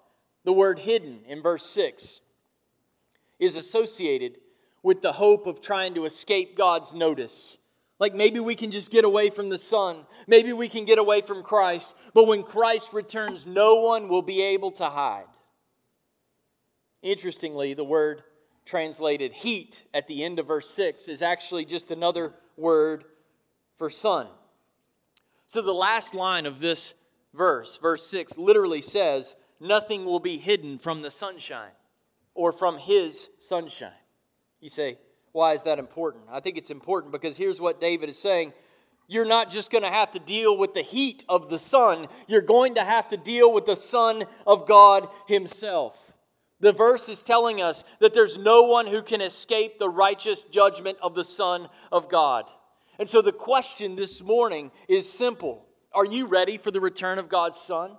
The 0.45 0.53
word 0.53 0.79
hidden 0.79 1.19
in 1.27 1.41
verse 1.41 1.65
6 1.65 2.21
is 3.37 3.57
associated 3.57 4.37
with 4.83 5.01
the 5.01 5.13
hope 5.13 5.47
of 5.47 5.61
trying 5.61 5.93
to 5.95 6.05
escape 6.05 6.57
God's 6.57 6.93
notice. 6.93 7.57
Like 7.99 8.15
maybe 8.15 8.39
we 8.39 8.55
can 8.55 8.71
just 8.71 8.89
get 8.89 9.05
away 9.05 9.29
from 9.29 9.49
the 9.49 9.57
sun. 9.57 10.05
Maybe 10.25 10.53
we 10.53 10.69
can 10.69 10.85
get 10.85 10.97
away 10.97 11.21
from 11.21 11.43
Christ. 11.43 11.95
But 12.13 12.25
when 12.25 12.43
Christ 12.43 12.93
returns, 12.93 13.45
no 13.45 13.75
one 13.75 14.07
will 14.07 14.23
be 14.23 14.41
able 14.41 14.71
to 14.71 14.85
hide. 14.85 15.25
Interestingly, 17.03 17.73
the 17.73 17.83
word 17.83 18.23
translated 18.65 19.33
heat 19.33 19.83
at 19.93 20.07
the 20.07 20.23
end 20.23 20.39
of 20.39 20.47
verse 20.47 20.69
6 20.69 21.07
is 21.07 21.21
actually 21.21 21.65
just 21.65 21.91
another 21.91 22.33
word 22.57 23.05
for 23.75 23.89
sun. 23.89 24.27
So 25.47 25.61
the 25.61 25.73
last 25.73 26.15
line 26.15 26.45
of 26.45 26.59
this 26.59 26.93
verse, 27.33 27.77
verse 27.77 28.05
6, 28.07 28.37
literally 28.37 28.81
says, 28.81 29.35
Nothing 29.59 30.05
will 30.05 30.19
be 30.19 30.37
hidden 30.37 30.77
from 30.77 31.01
the 31.01 31.11
sunshine 31.11 31.71
or 32.33 32.51
from 32.51 32.77
his 32.77 33.29
sunshine. 33.37 33.91
You 34.61 34.69
say, 34.69 34.97
why 35.31 35.53
is 35.53 35.63
that 35.63 35.79
important? 35.79 36.25
I 36.31 36.39
think 36.39 36.57
it's 36.57 36.69
important 36.69 37.11
because 37.11 37.35
here's 37.35 37.59
what 37.59 37.81
David 37.81 38.09
is 38.09 38.19
saying. 38.19 38.53
You're 39.07 39.25
not 39.25 39.49
just 39.51 39.71
going 39.71 39.83
to 39.83 39.89
have 39.89 40.11
to 40.11 40.19
deal 40.19 40.57
with 40.57 40.73
the 40.73 40.83
heat 40.83 41.25
of 41.27 41.49
the 41.49 41.59
sun, 41.59 42.07
you're 42.27 42.41
going 42.41 42.75
to 42.75 42.83
have 42.83 43.09
to 43.09 43.17
deal 43.17 43.51
with 43.51 43.65
the 43.65 43.75
Son 43.75 44.23
of 44.47 44.67
God 44.67 45.09
Himself. 45.27 46.13
The 46.61 46.71
verse 46.71 47.09
is 47.09 47.23
telling 47.23 47.61
us 47.61 47.83
that 47.99 48.13
there's 48.13 48.37
no 48.37 48.61
one 48.61 48.85
who 48.85 49.01
can 49.01 49.19
escape 49.19 49.79
the 49.79 49.89
righteous 49.89 50.43
judgment 50.43 50.99
of 51.01 51.15
the 51.15 51.25
Son 51.25 51.67
of 51.91 52.07
God. 52.07 52.45
And 52.99 53.09
so 53.09 53.21
the 53.21 53.31
question 53.31 53.95
this 53.95 54.21
morning 54.21 54.71
is 54.87 55.11
simple 55.11 55.65
Are 55.91 56.05
you 56.05 56.27
ready 56.27 56.57
for 56.57 56.69
the 56.69 56.79
return 56.79 57.17
of 57.17 57.29
God's 57.29 57.59
Son? 57.59 57.97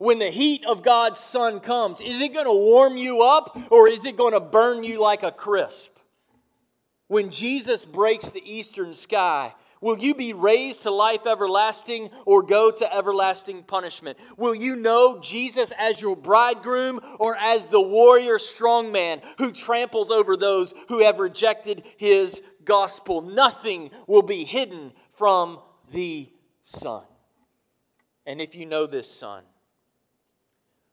When 0.00 0.18
the 0.18 0.30
heat 0.30 0.64
of 0.64 0.82
God's 0.82 1.20
sun 1.20 1.60
comes, 1.60 2.00
is 2.00 2.22
it 2.22 2.32
going 2.32 2.46
to 2.46 2.52
warm 2.52 2.96
you 2.96 3.20
up 3.20 3.54
or 3.70 3.86
is 3.86 4.06
it 4.06 4.16
going 4.16 4.32
to 4.32 4.40
burn 4.40 4.82
you 4.82 4.98
like 4.98 5.22
a 5.22 5.30
crisp? 5.30 5.94
When 7.06 7.28
Jesus 7.28 7.84
breaks 7.84 8.30
the 8.30 8.42
eastern 8.42 8.94
sky, 8.94 9.52
Will 9.82 9.98
you 9.98 10.14
be 10.14 10.34
raised 10.34 10.82
to 10.82 10.90
life 10.90 11.26
everlasting 11.26 12.10
or 12.26 12.42
go 12.42 12.70
to 12.70 12.94
everlasting 12.94 13.62
punishment? 13.62 14.18
Will 14.36 14.54
you 14.54 14.76
know 14.76 15.18
Jesus 15.20 15.72
as 15.78 16.00
your 16.00 16.16
bridegroom 16.16 17.00
or 17.18 17.34
as 17.36 17.66
the 17.66 17.80
warrior 17.80 18.36
strongman 18.36 19.24
who 19.38 19.52
tramples 19.52 20.10
over 20.10 20.36
those 20.36 20.74
who 20.88 21.02
have 21.02 21.18
rejected 21.18 21.82
his 21.96 22.42
gospel? 22.62 23.22
Nothing 23.22 23.90
will 24.06 24.20
be 24.20 24.44
hidden 24.44 24.92
from 25.14 25.60
the 25.92 26.30
Son. 26.62 27.04
And 28.26 28.38
if 28.42 28.54
you 28.54 28.66
know 28.66 28.86
this 28.86 29.10
Son, 29.10 29.44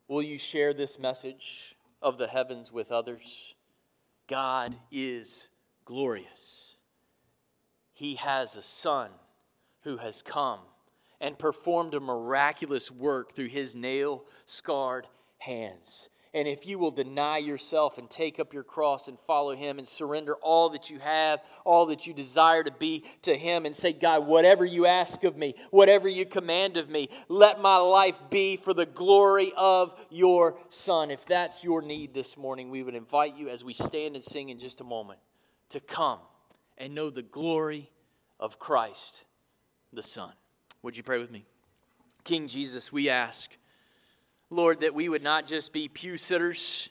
will 0.07 0.21
you 0.21 0.37
share 0.37 0.73
this 0.73 0.97
message 0.99 1.75
of 2.01 2.17
the 2.17 2.27
heavens 2.27 2.71
with 2.71 2.91
others? 2.91 3.55
God 4.27 4.75
is 4.91 5.49
glorious 5.85 6.67
he 7.97 8.13
has 8.13 8.55
a 8.55 8.61
son 8.61 9.09
who 9.81 9.97
has 9.97 10.21
come 10.21 10.59
and 11.19 11.39
performed 11.39 11.95
a 11.95 11.99
miraculous 11.99 12.91
work 12.91 13.33
through 13.33 13.47
his 13.47 13.75
nail 13.75 14.23
scarred 14.45 15.07
hands. 15.39 16.07
And 16.37 16.47
if 16.47 16.67
you 16.67 16.77
will 16.77 16.91
deny 16.91 17.39
yourself 17.39 17.97
and 17.97 18.07
take 18.07 18.39
up 18.39 18.53
your 18.53 18.61
cross 18.61 19.07
and 19.07 19.19
follow 19.19 19.55
him 19.55 19.79
and 19.79 19.87
surrender 19.87 20.35
all 20.35 20.69
that 20.69 20.87
you 20.87 20.99
have, 20.99 21.41
all 21.65 21.87
that 21.87 22.05
you 22.05 22.13
desire 22.13 22.63
to 22.63 22.69
be 22.69 23.05
to 23.23 23.35
him, 23.35 23.65
and 23.65 23.75
say, 23.75 23.91
God, 23.91 24.27
whatever 24.27 24.63
you 24.63 24.85
ask 24.85 25.23
of 25.23 25.35
me, 25.35 25.55
whatever 25.71 26.07
you 26.07 26.27
command 26.27 26.77
of 26.77 26.91
me, 26.91 27.09
let 27.27 27.59
my 27.59 27.77
life 27.77 28.19
be 28.29 28.55
for 28.55 28.75
the 28.75 28.85
glory 28.85 29.51
of 29.57 29.95
your 30.11 30.59
Son. 30.69 31.09
If 31.09 31.25
that's 31.25 31.63
your 31.63 31.81
need 31.81 32.13
this 32.13 32.37
morning, 32.37 32.69
we 32.69 32.83
would 32.83 32.93
invite 32.93 33.35
you 33.35 33.49
as 33.49 33.63
we 33.63 33.73
stand 33.73 34.13
and 34.13 34.23
sing 34.23 34.49
in 34.49 34.59
just 34.59 34.79
a 34.79 34.83
moment 34.83 35.19
to 35.69 35.79
come 35.79 36.19
and 36.77 36.93
know 36.93 37.09
the 37.09 37.23
glory 37.23 37.89
of 38.39 38.59
Christ 38.59 39.25
the 39.91 40.03
Son. 40.03 40.33
Would 40.83 40.97
you 40.97 41.01
pray 41.01 41.17
with 41.17 41.31
me? 41.31 41.47
King 42.23 42.47
Jesus, 42.47 42.93
we 42.93 43.09
ask, 43.09 43.49
Lord, 44.49 44.79
that 44.81 44.93
we 44.93 45.09
would 45.09 45.23
not 45.23 45.45
just 45.45 45.73
be 45.73 45.87
pew 45.87 46.17
sitters, 46.17 46.89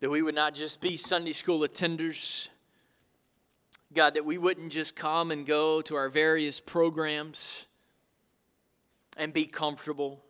that 0.00 0.10
we 0.10 0.20
would 0.20 0.34
not 0.34 0.54
just 0.54 0.80
be 0.80 0.96
Sunday 0.96 1.32
school 1.32 1.60
attenders. 1.60 2.48
God, 3.94 4.14
that 4.14 4.26
we 4.26 4.36
wouldn't 4.36 4.70
just 4.70 4.94
come 4.94 5.30
and 5.30 5.46
go 5.46 5.80
to 5.82 5.96
our 5.96 6.10
various 6.10 6.60
programs 6.60 7.66
and 9.16 9.32
be 9.32 9.46
comfortable. 9.46 10.22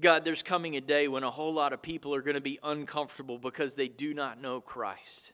God, 0.00 0.24
there's 0.24 0.42
coming 0.42 0.76
a 0.76 0.80
day 0.80 1.06
when 1.06 1.22
a 1.22 1.30
whole 1.30 1.54
lot 1.54 1.72
of 1.72 1.80
people 1.80 2.12
are 2.12 2.22
going 2.22 2.34
to 2.34 2.40
be 2.40 2.58
uncomfortable 2.64 3.38
because 3.38 3.74
they 3.74 3.86
do 3.86 4.14
not 4.14 4.40
know 4.40 4.60
Christ. 4.60 5.32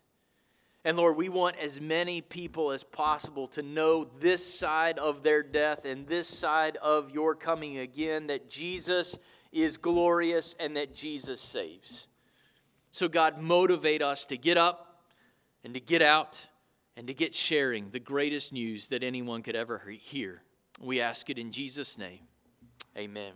And 0.85 0.97
Lord, 0.99 1.16
we 1.16 1.31
want 1.31 1.57
as 1.57 1.81
many 1.81 2.21
people 2.21 2.71
as 2.71 2.85
possible 2.85 3.47
to 3.49 3.62
know 3.62 4.05
this 4.05 4.45
side 4.45 4.99
of 4.99 5.23
their 5.23 5.42
death 5.42 5.85
and 5.85 6.07
this 6.07 6.29
side 6.29 6.77
of 6.77 7.11
your 7.12 7.35
coming 7.35 7.79
again 7.79 8.27
that 8.27 8.51
Jesus 8.51 9.19
is 9.53 9.77
glorious 9.77 10.55
and 10.59 10.77
that 10.77 10.95
Jesus 10.95 11.41
saves. 11.41 12.07
So, 12.91 13.09
God, 13.09 13.39
motivate 13.39 14.03
us 14.03 14.25
to 14.27 14.37
get 14.37 14.57
up 14.57 15.03
and 15.65 15.75
to 15.75 15.81
get 15.81 16.03
out 16.03 16.47
and 16.97 17.07
to 17.07 17.15
get 17.15 17.35
sharing 17.35 17.91
the 17.91 18.01
greatest 18.01 18.53
news 18.53 18.89
that 18.89 19.03
anyone 19.03 19.43
could 19.43 19.57
ever 19.57 19.83
hear. 20.01 20.43
We 20.81 21.01
ask 21.01 21.29
it 21.29 21.39
in 21.39 21.53
Jesus' 21.53 21.99
name. 21.99 22.21
Amen. 22.97 23.33